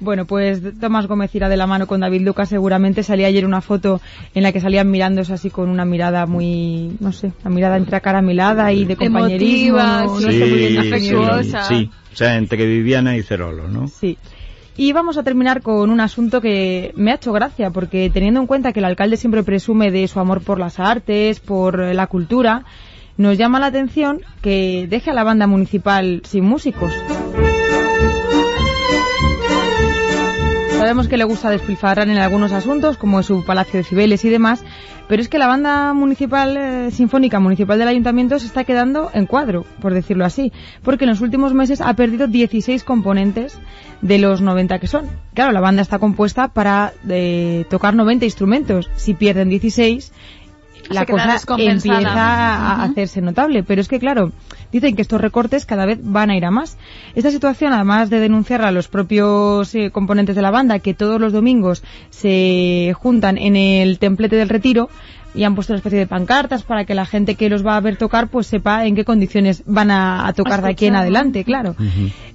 Bueno, 0.00 0.26
pues 0.26 0.62
Tomás 0.78 1.08
Gómez 1.08 1.34
irá 1.34 1.48
de 1.48 1.56
la 1.56 1.66
mano 1.66 1.88
con 1.88 1.98
David 1.98 2.22
Lucas. 2.22 2.48
Seguramente 2.50 3.02
salía 3.02 3.26
ayer 3.26 3.44
una 3.44 3.60
foto 3.60 4.00
en 4.32 4.44
la 4.44 4.52
que 4.52 4.60
salían 4.60 4.88
mirándose 4.92 5.32
así 5.32 5.50
con 5.50 5.68
una 5.68 5.84
mirada 5.84 6.24
muy, 6.24 6.96
no 7.00 7.10
sé, 7.10 7.32
una 7.44 7.52
mirada 7.52 7.76
entre 7.78 7.96
acaramelada 7.96 8.72
y 8.72 8.84
de 8.84 8.94
compañerismo. 8.94 9.76
Emotiva, 9.80 10.04
no, 10.04 10.20
no 10.20 10.30
sí, 10.30 10.38
sé 10.38 10.46
muy 10.46 10.58
bien 10.60 11.44
sí, 11.44 11.56
sí, 11.68 11.90
o 12.12 12.16
sea, 12.16 12.36
entre 12.36 12.64
Viviana 12.64 13.16
y 13.16 13.24
Cerolo, 13.24 13.66
¿no? 13.66 13.88
Sí. 13.88 14.16
Y 14.76 14.92
vamos 14.92 15.18
a 15.18 15.24
terminar 15.24 15.62
con 15.62 15.90
un 15.90 15.98
asunto 16.00 16.40
que 16.40 16.92
me 16.94 17.10
ha 17.10 17.16
hecho 17.16 17.32
gracia, 17.32 17.70
porque 17.72 18.08
teniendo 18.08 18.38
en 18.38 18.46
cuenta 18.46 18.72
que 18.72 18.78
el 18.78 18.84
alcalde 18.84 19.16
siempre 19.16 19.42
presume 19.42 19.90
de 19.90 20.06
su 20.06 20.20
amor 20.20 20.42
por 20.42 20.60
las 20.60 20.78
artes, 20.78 21.40
por 21.40 21.76
la 21.92 22.06
cultura, 22.06 22.64
nos 23.18 23.36
llama 23.36 23.60
la 23.60 23.66
atención 23.66 24.22
que 24.40 24.86
deje 24.88 25.10
a 25.10 25.14
la 25.14 25.24
banda 25.24 25.46
municipal 25.46 26.22
sin 26.24 26.44
músicos. 26.44 26.94
Sabemos 30.78 31.08
que 31.08 31.16
le 31.16 31.24
gusta 31.24 31.50
despilfarrar 31.50 32.08
en 32.08 32.18
algunos 32.18 32.52
asuntos, 32.52 32.96
como 32.96 33.18
es 33.18 33.26
su 33.26 33.44
Palacio 33.44 33.78
de 33.78 33.84
Cibeles 33.84 34.24
y 34.24 34.28
demás, 34.28 34.64
pero 35.08 35.20
es 35.20 35.28
que 35.28 35.38
la 35.38 35.48
banda 35.48 35.92
municipal, 35.92 36.56
eh, 36.56 36.90
sinfónica 36.92 37.40
municipal 37.40 37.78
del 37.80 37.88
ayuntamiento 37.88 38.38
se 38.38 38.46
está 38.46 38.62
quedando 38.62 39.10
en 39.12 39.26
cuadro, 39.26 39.64
por 39.80 39.92
decirlo 39.92 40.24
así, 40.24 40.52
porque 40.84 41.04
en 41.04 41.10
los 41.10 41.20
últimos 41.20 41.52
meses 41.52 41.80
ha 41.80 41.94
perdido 41.94 42.28
16 42.28 42.84
componentes 42.84 43.58
de 44.02 44.18
los 44.18 44.40
90 44.40 44.78
que 44.78 44.86
son. 44.86 45.06
Claro, 45.34 45.50
la 45.50 45.60
banda 45.60 45.82
está 45.82 45.98
compuesta 45.98 46.48
para 46.48 46.92
eh, 47.08 47.64
tocar 47.68 47.96
90 47.96 48.26
instrumentos. 48.26 48.88
Si 48.94 49.14
pierden 49.14 49.48
16, 49.48 50.12
la 50.88 51.06
cosa 51.06 51.38
empieza 51.58 51.98
a 51.98 52.82
hacerse 52.82 53.20
notable. 53.20 53.62
Pero 53.62 53.80
es 53.80 53.88
que, 53.88 53.98
claro, 53.98 54.32
dicen 54.72 54.96
que 54.96 55.02
estos 55.02 55.20
recortes 55.20 55.66
cada 55.66 55.86
vez 55.86 55.98
van 56.02 56.30
a 56.30 56.36
ir 56.36 56.44
a 56.44 56.50
más. 56.50 56.78
Esta 57.14 57.30
situación, 57.30 57.72
además 57.72 58.10
de 58.10 58.20
denunciar 58.20 58.62
a 58.62 58.72
los 58.72 58.88
propios 58.88 59.74
eh, 59.74 59.90
componentes 59.90 60.36
de 60.36 60.42
la 60.42 60.50
banda, 60.50 60.78
que 60.78 60.94
todos 60.94 61.20
los 61.20 61.32
domingos 61.32 61.82
se 62.10 62.94
juntan 62.98 63.38
en 63.38 63.56
el 63.56 63.98
templete 63.98 64.36
del 64.36 64.48
retiro, 64.48 64.88
y 65.34 65.44
han 65.44 65.54
puesto 65.54 65.72
una 65.72 65.78
especie 65.78 65.98
de 65.98 66.06
pancartas 66.06 66.62
para 66.62 66.84
que 66.84 66.94
la 66.94 67.06
gente 67.06 67.34
que 67.34 67.48
los 67.48 67.66
va 67.66 67.76
a 67.76 67.80
ver 67.80 67.96
tocar 67.96 68.28
pues 68.28 68.46
sepa 68.46 68.86
en 68.86 68.94
qué 68.94 69.04
condiciones 69.04 69.62
van 69.66 69.90
a, 69.90 70.26
a 70.26 70.32
tocar 70.32 70.62
de 70.62 70.70
aquí 70.70 70.86
en 70.86 70.96
adelante, 70.96 71.44
claro. 71.44 71.74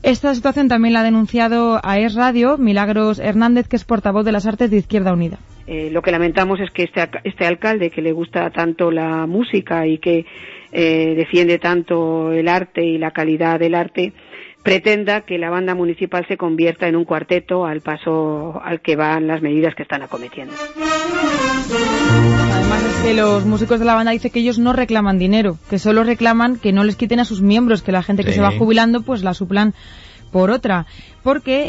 Esta 0.03 0.33
situación 0.35 0.67
también 0.67 0.93
la 0.93 1.01
ha 1.01 1.03
denunciado 1.03 1.79
a 1.83 1.99
Es 1.99 2.13
Radio 2.15 2.57
Milagros 2.57 3.19
Hernández, 3.19 3.67
que 3.67 3.75
es 3.75 3.85
portavoz 3.85 4.25
de 4.25 4.31
las 4.31 4.45
artes 4.45 4.69
de 4.69 4.77
Izquierda 4.77 5.13
Unida. 5.13 5.39
Eh, 5.65 5.89
lo 5.91 6.01
que 6.01 6.11
lamentamos 6.11 6.59
es 6.59 6.69
que 6.71 6.83
este, 6.83 7.01
este 7.23 7.45
alcalde, 7.45 7.89
que 7.89 8.01
le 8.01 8.11
gusta 8.11 8.49
tanto 8.49 8.91
la 8.91 9.25
música 9.27 9.87
y 9.87 9.97
que 9.97 10.25
eh, 10.71 11.13
defiende 11.15 11.57
tanto 11.57 12.31
el 12.33 12.47
arte 12.49 12.83
y 12.83 12.97
la 12.97 13.11
calidad 13.11 13.59
del 13.59 13.75
arte, 13.75 14.11
pretenda 14.61 15.21
que 15.21 15.37
la 15.37 15.49
banda 15.49 15.75
municipal 15.75 16.25
se 16.27 16.37
convierta 16.37 16.87
en 16.87 16.95
un 16.95 17.05
cuarteto 17.05 17.65
al 17.65 17.81
paso 17.81 18.61
al 18.63 18.81
que 18.81 18.95
van 18.95 19.27
las 19.27 19.41
medidas 19.41 19.75
que 19.75 19.83
están 19.83 20.01
acometiendo. 20.01 20.53
Que 23.03 23.13
los 23.13 23.45
músicos 23.45 23.79
de 23.79 23.85
la 23.85 23.95
banda 23.95 24.11
dicen 24.11 24.31
que 24.31 24.39
ellos 24.39 24.59
no 24.59 24.71
reclaman 24.71 25.19
dinero, 25.19 25.57
que 25.69 25.77
solo 25.77 26.05
reclaman 26.05 26.55
que 26.57 26.71
no 26.71 26.85
les 26.85 26.95
quiten 26.95 27.19
a 27.19 27.25
sus 27.25 27.41
miembros, 27.41 27.81
que 27.83 27.91
la 27.91 28.01
gente 28.01 28.23
que 28.23 28.29
Sí. 28.31 28.35
se 28.35 28.41
va 28.41 28.51
jubilando 28.57 29.01
pues 29.01 29.23
la 29.23 29.33
suplan 29.33 29.73
por 30.33 30.51
otra. 30.51 30.85
Porque 31.23 31.63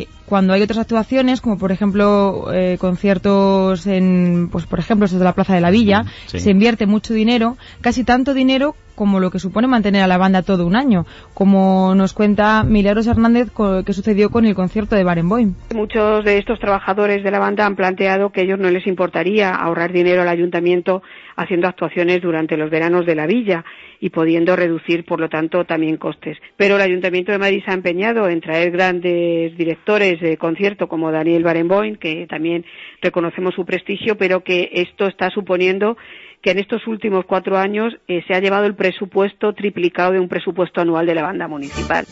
eh, 0.00 0.08
cuando 0.24 0.54
hay 0.54 0.62
otras 0.62 0.78
actuaciones, 0.78 1.42
como 1.42 1.58
por 1.58 1.70
ejemplo 1.72 2.46
eh, 2.54 2.78
conciertos 2.80 3.86
en, 3.86 4.48
pues 4.50 4.64
por 4.64 4.78
ejemplo, 4.78 5.04
estos 5.04 5.18
de 5.18 5.26
la 5.26 5.34
Plaza 5.34 5.54
de 5.54 5.60
la 5.60 5.70
Villa, 5.70 6.04
Sí. 6.24 6.40
se 6.40 6.50
invierte 6.50 6.86
mucho 6.86 7.12
dinero, 7.12 7.58
casi 7.82 8.04
tanto 8.04 8.32
dinero 8.32 8.74
como 8.94 9.18
lo 9.20 9.30
que 9.30 9.40
supone 9.40 9.66
mantener 9.66 10.02
a 10.02 10.06
la 10.06 10.16
banda 10.18 10.42
todo 10.42 10.66
un 10.66 10.76
año, 10.76 11.04
como 11.34 11.94
nos 11.96 12.12
cuenta 12.14 12.62
Milagros 12.62 13.06
Hernández 13.08 13.50
que 13.84 13.92
sucedió 13.92 14.30
con 14.30 14.46
el 14.46 14.54
concierto 14.54 14.94
de 14.94 15.02
Barenboim. 15.04 15.54
Muchos 15.74 16.24
de 16.24 16.38
estos 16.38 16.60
trabajadores 16.60 17.24
de 17.24 17.30
la 17.32 17.40
banda 17.40 17.66
han 17.66 17.74
planteado 17.76 18.30
que 18.30 18.40
a 18.40 18.44
ellos 18.44 18.58
no 18.60 18.70
les 18.70 18.86
importaría 18.86 19.50
ahorrar 19.50 19.92
dinero 19.92 20.22
al 20.22 20.28
ayuntamiento 20.28 21.02
haciendo 21.36 21.68
actuaciones 21.68 22.22
durante 22.22 22.56
los 22.56 22.70
veranos 22.70 23.06
de 23.06 23.14
la 23.14 23.26
villa 23.26 23.64
y 24.00 24.10
pudiendo 24.10 24.56
reducir, 24.56 25.04
por 25.04 25.20
lo 25.20 25.28
tanto, 25.28 25.64
también 25.64 25.96
costes. 25.96 26.38
Pero 26.56 26.76
el 26.76 26.82
Ayuntamiento 26.82 27.32
de 27.32 27.38
Madrid 27.38 27.62
se 27.64 27.70
ha 27.70 27.74
empeñado 27.74 28.28
en 28.28 28.40
traer 28.40 28.70
grandes 28.70 29.56
directores 29.56 30.20
de 30.20 30.36
concierto 30.36 30.88
como 30.88 31.10
Daniel 31.10 31.42
Barenboim, 31.42 31.96
que 31.96 32.26
también 32.26 32.64
reconocemos 33.00 33.54
su 33.54 33.64
prestigio, 33.64 34.16
pero 34.16 34.42
que 34.42 34.70
esto 34.72 35.06
está 35.06 35.30
suponiendo 35.30 35.96
que 36.42 36.50
en 36.50 36.58
estos 36.58 36.86
últimos 36.86 37.24
cuatro 37.24 37.56
años 37.56 37.94
eh, 38.06 38.22
se 38.28 38.34
ha 38.34 38.40
llevado 38.40 38.66
el 38.66 38.74
presupuesto 38.74 39.54
triplicado 39.54 40.12
de 40.12 40.20
un 40.20 40.28
presupuesto 40.28 40.82
anual 40.82 41.06
de 41.06 41.14
la 41.14 41.22
banda 41.22 41.48
municipal. 41.48 42.04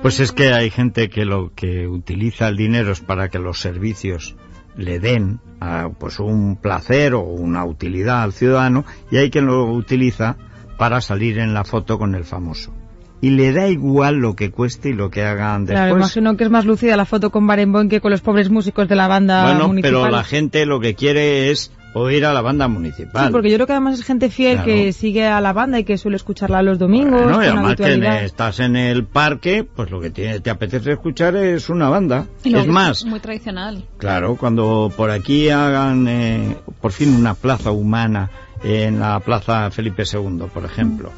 Pues 0.00 0.20
es 0.20 0.32
que 0.32 0.52
hay 0.52 0.70
gente 0.70 1.10
que 1.10 1.24
lo 1.24 1.52
que 1.54 1.86
utiliza 1.86 2.48
el 2.48 2.56
dinero 2.56 2.92
es 2.92 3.00
para 3.00 3.28
que 3.28 3.38
los 3.38 3.60
servicios 3.60 4.36
le 4.78 5.00
den 5.00 5.40
ah, 5.60 5.90
pues 5.98 6.18
un 6.20 6.56
placer 6.56 7.12
o 7.14 7.20
una 7.20 7.66
utilidad 7.66 8.22
al 8.22 8.32
ciudadano 8.32 8.84
y 9.10 9.18
hay 9.18 9.30
quien 9.30 9.44
lo 9.46 9.64
utiliza 9.72 10.36
para 10.78 11.00
salir 11.00 11.38
en 11.38 11.52
la 11.52 11.64
foto 11.64 11.98
con 11.98 12.14
el 12.14 12.24
famoso. 12.24 12.72
Y 13.20 13.30
le 13.30 13.52
da 13.52 13.66
igual 13.66 14.18
lo 14.18 14.36
que 14.36 14.52
cueste 14.52 14.90
y 14.90 14.92
lo 14.92 15.10
que 15.10 15.24
hagan 15.24 15.66
Claro, 15.66 15.86
después. 15.86 16.00
imagino 16.04 16.36
que 16.36 16.44
es 16.44 16.50
más 16.50 16.64
lucida 16.64 16.96
la 16.96 17.04
foto 17.04 17.30
con 17.30 17.48
Barenboim 17.48 17.88
que 17.88 18.00
con 18.00 18.12
los 18.12 18.20
pobres 18.20 18.48
músicos 18.48 18.88
de 18.88 18.94
la 18.94 19.08
banda 19.08 19.42
bueno, 19.42 19.66
municipal. 19.66 19.90
pero 20.02 20.08
la 20.08 20.22
gente 20.22 20.64
lo 20.66 20.78
que 20.78 20.94
quiere 20.94 21.50
es 21.50 21.72
oír 21.94 22.24
a 22.26 22.32
la 22.32 22.40
banda 22.42 22.68
municipal. 22.68 23.26
Sí, 23.26 23.32
porque 23.32 23.50
yo 23.50 23.56
creo 23.56 23.66
que 23.66 23.72
además 23.72 23.98
es 23.98 24.04
gente 24.04 24.30
fiel 24.30 24.54
Claro. 24.56 24.66
que 24.66 24.92
sigue 24.92 25.26
a 25.26 25.40
la 25.40 25.52
banda 25.52 25.78
y 25.78 25.84
que 25.84 25.98
suele 25.98 26.16
escucharla 26.16 26.62
los 26.62 26.78
domingos 26.78 27.22
Bueno, 27.22 27.42
y 27.42 27.46
además 27.46 27.76
que 27.76 28.24
estás 28.24 28.60
en 28.60 28.76
el 28.76 29.04
parque, 29.04 29.64
pues 29.64 29.90
lo 29.90 30.00
que 30.00 30.10
te, 30.10 30.40
te 30.40 30.50
apetece 30.50 30.92
escuchar 30.92 31.34
es 31.36 31.68
una 31.68 31.88
banda. 31.88 32.26
Y 32.44 32.54
Es 32.54 32.66
más, 32.66 33.04
Muy 33.04 33.20
tradicional. 33.20 33.84
Claro, 33.98 34.36
cuando 34.36 34.92
por 34.96 35.10
aquí 35.10 35.48
hagan 35.50 36.06
eh, 36.08 36.56
por 36.80 36.92
fin 36.92 37.14
una 37.14 37.34
plaza 37.34 37.70
humana 37.70 38.30
en 38.62 39.00
la 39.00 39.20
plaza 39.20 39.70
Felipe 39.70 40.02
II, 40.10 40.44
por 40.52 40.64
ejemplo, 40.64 41.10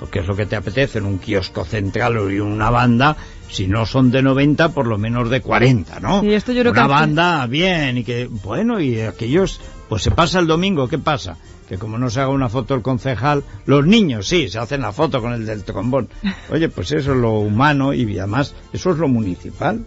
porque 0.00 0.20
es 0.20 0.26
lo 0.26 0.34
que 0.34 0.46
te 0.46 0.56
apetece 0.56 0.98
en 0.98 1.06
un 1.06 1.18
kiosco 1.18 1.64
central 1.64 2.16
y 2.32 2.40
una 2.40 2.70
banda, 2.70 3.16
si 3.50 3.66
no 3.66 3.84
son 3.86 4.10
de 4.10 4.22
90, 4.22 4.70
por 4.70 4.86
lo 4.86 4.98
menos 4.98 5.28
de 5.30 5.40
40, 5.40 6.00
¿no? 6.00 6.20
Sí, 6.22 6.32
esto 6.32 6.52
yo 6.52 6.60
creo 6.62 6.72
una 6.72 6.82
que 6.82 6.88
banda 6.88 7.46
bien 7.46 7.98
y 7.98 8.04
que, 8.04 8.26
bueno, 8.26 8.80
y 8.80 9.00
aquellos, 9.00 9.60
pues 9.88 10.02
se 10.02 10.10
pasa 10.10 10.38
el 10.38 10.46
domingo, 10.46 10.88
¿qué 10.88 10.98
pasa? 10.98 11.36
Que 11.68 11.78
como 11.78 11.98
no 11.98 12.10
se 12.10 12.20
haga 12.20 12.30
una 12.30 12.48
foto 12.48 12.74
el 12.74 12.82
concejal, 12.82 13.44
los 13.66 13.86
niños 13.86 14.28
sí, 14.28 14.48
se 14.48 14.58
hacen 14.58 14.82
la 14.82 14.92
foto 14.92 15.20
con 15.20 15.32
el 15.32 15.46
del 15.46 15.64
trombón. 15.64 16.08
Oye, 16.50 16.68
pues 16.68 16.92
eso 16.92 17.12
es 17.12 17.18
lo 17.18 17.32
humano 17.40 17.92
y 17.92 18.18
además 18.18 18.54
eso 18.72 18.90
es 18.90 18.98
lo 18.98 19.08
municipal. 19.08 19.84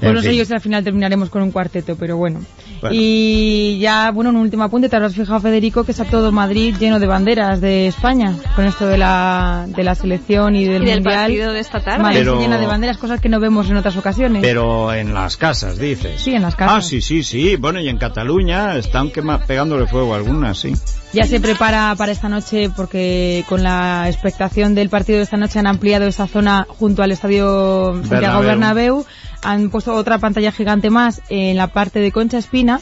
Pues 0.00 0.12
no 0.14 0.22
sé 0.22 0.36
yo 0.36 0.44
si 0.44 0.52
al 0.54 0.60
final 0.60 0.84
terminaremos 0.84 1.28
con 1.30 1.42
un 1.42 1.50
cuarteto, 1.50 1.96
pero 1.96 2.16
bueno. 2.16 2.40
Bueno. 2.80 2.94
Y 2.96 3.78
ya, 3.80 4.12
bueno, 4.12 4.30
un 4.30 4.36
último 4.36 4.62
apunte, 4.62 4.88
te 4.88 4.94
habrás 4.94 5.14
fijado, 5.14 5.40
Federico, 5.40 5.82
que 5.84 5.90
está 5.90 6.04
todo 6.04 6.30
Madrid 6.30 6.76
lleno 6.78 7.00
de 7.00 7.06
banderas 7.08 7.60
de 7.60 7.88
España, 7.88 8.34
con 8.54 8.64
esto 8.66 8.86
de 8.86 8.96
la, 8.98 9.64
de 9.66 9.82
la 9.82 9.96
selección 9.96 10.54
y 10.54 10.64
del 10.64 10.82
Y 10.82 10.86
del 10.86 11.00
Mundial. 11.00 11.20
partido 11.22 11.52
de 11.52 11.60
esta 11.60 11.80
tarde. 11.80 12.02
Madrid 12.04 12.18
Pero- 12.20 12.40
llena 12.40 12.58
de 12.58 12.66
banderas, 12.66 12.96
cosas 12.98 13.20
que 13.20 13.28
no 13.28 13.40
vemos 13.40 13.68
en 13.70 13.76
otras 13.76 13.96
ocasiones. 13.96 14.42
Pero 14.42 14.92
en 14.92 15.12
las 15.14 15.36
casas, 15.36 15.78
dices. 15.78 16.20
Sí, 16.20 16.32
en 16.34 16.42
las 16.42 16.54
casas. 16.54 16.76
Ah, 16.76 16.82
sí, 16.82 17.00
sí, 17.00 17.24
sí. 17.24 17.56
Bueno, 17.56 17.80
y 17.80 17.88
en 17.88 17.98
Cataluña 17.98 18.76
están 18.76 19.10
quema- 19.10 19.44
pegándole 19.44 19.86
fuego 19.88 20.14
algunas, 20.14 20.58
sí. 20.58 20.72
Ya 21.12 21.24
se 21.24 21.40
prepara 21.40 21.94
para 21.96 22.12
esta 22.12 22.28
noche 22.28 22.68
porque 22.76 23.42
con 23.48 23.62
la 23.62 24.04
expectación 24.08 24.74
del 24.74 24.90
partido 24.90 25.16
de 25.16 25.24
esta 25.24 25.38
noche 25.38 25.58
han 25.58 25.66
ampliado 25.66 26.06
esa 26.06 26.26
zona 26.26 26.66
junto 26.68 27.02
al 27.02 27.10
estadio 27.12 27.94
Santiago 28.04 28.40
Bernabéu. 28.40 28.46
Bernabéu. 28.46 29.06
Han 29.42 29.70
puesto 29.70 29.94
otra 29.94 30.18
pantalla 30.18 30.52
gigante 30.52 30.90
más 30.90 31.22
en 31.28 31.56
la 31.56 31.68
parte 31.68 32.00
de 32.00 32.12
Concha 32.12 32.38
Espina 32.38 32.80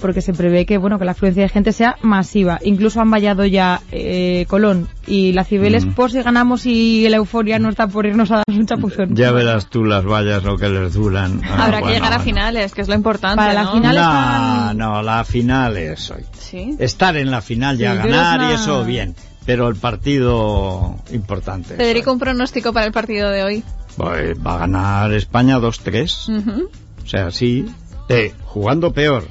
porque 0.00 0.22
se 0.22 0.32
prevé 0.32 0.64
que 0.64 0.78
bueno 0.78 0.98
que 0.98 1.04
la 1.04 1.10
afluencia 1.10 1.42
de 1.42 1.50
gente 1.50 1.72
sea 1.74 1.96
masiva. 2.00 2.58
Incluso 2.62 3.02
han 3.02 3.10
vallado 3.10 3.44
ya 3.44 3.82
eh, 3.92 4.46
Colón 4.48 4.88
y 5.06 5.32
la 5.32 5.44
Cibeles 5.44 5.84
Mm. 5.84 5.90
por 5.92 6.10
si 6.10 6.22
ganamos 6.22 6.64
y 6.64 7.06
la 7.10 7.18
euforia 7.18 7.58
no 7.58 7.68
está 7.68 7.86
por 7.86 8.06
irnos 8.06 8.30
a 8.30 8.36
dar 8.36 8.44
un 8.48 8.64
chapuzón. 8.64 9.14
Ya 9.14 9.30
verás 9.30 9.66
tú 9.68 9.84
las 9.84 10.02
vallas 10.06 10.42
lo 10.42 10.56
que 10.56 10.70
les 10.70 10.94
duran. 10.94 11.42
Ah, 11.44 11.64
Habrá 11.66 11.76
que 11.78 11.82
bueno, 11.82 11.94
llegar 11.96 12.12
a 12.14 12.16
bueno. 12.16 12.24
finales, 12.24 12.72
que 12.72 12.80
es 12.80 12.88
lo 12.88 12.94
importante. 12.94 13.36
Para 13.36 13.52
la 13.52 13.64
¿no? 13.64 13.72
final 13.74 13.94
No, 13.94 14.00
están- 14.00 14.78
no, 14.78 15.02
la 15.02 15.24
final 15.24 15.76
es 15.76 16.10
hoy. 16.10 16.22
Sí. 16.38 16.76
Estar 16.78 17.18
en 17.18 17.30
la 17.30 17.42
final 17.42 17.76
ya 17.76 17.92
Sí, 17.92 17.98
ganar 17.98 18.40
es 18.40 18.44
una- 18.46 18.50
y 18.50 18.54
eso 18.54 18.84
bien. 18.86 19.14
Pero 19.44 19.68
el 19.68 19.76
partido 19.76 20.96
importante. 21.12 21.74
Federico, 21.76 22.12
un 22.12 22.18
pronóstico 22.18 22.72
para 22.72 22.86
el 22.86 22.92
partido 22.92 23.28
de 23.30 23.42
hoy. 23.42 23.64
Pues 23.96 24.36
va 24.44 24.54
a 24.54 24.58
ganar 24.58 25.12
España 25.12 25.58
2-3. 25.58 26.38
Ujú. 26.38 26.70
O 27.04 27.06
sea, 27.08 27.30
sí. 27.30 27.66
eh, 28.08 28.32
jugando 28.44 28.92
peor. 28.92 29.26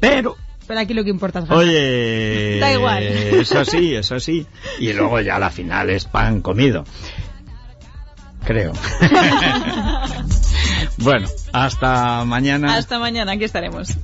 Pero 0.00 0.36
Pero 0.66 0.80
aquí 0.80 0.94
lo 0.94 1.04
que 1.04 1.10
importa 1.10 1.40
es 1.40 1.44
ganar. 1.46 1.58
Oye, 1.64 2.58
Da 2.60 2.72
igual. 2.72 3.02
es 3.02 3.52
así, 3.52 3.94
es 3.94 4.10
así. 4.12 4.46
Y 4.78 4.92
luego 4.92 5.20
ya 5.20 5.38
la 5.38 5.50
final 5.50 5.90
es 5.90 6.04
pan 6.06 6.40
comido. 6.40 6.84
Creo. 8.44 8.72
bueno, 10.98 11.28
hasta 11.52 12.24
mañana. 12.24 12.76
Hasta 12.76 12.98
mañana, 12.98 13.32
aquí 13.32 13.44
estaremos. 13.44 13.96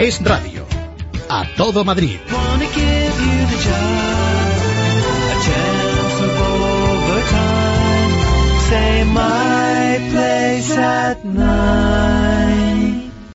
Es 0.00 0.18
radio. 0.24 0.64
A 1.28 1.44
todo 1.58 1.84
Madrid. 1.84 2.18
Say 8.70 9.04
my 9.04 9.98
place 10.10 10.78
at 10.78 11.22
nine. 11.22 12.69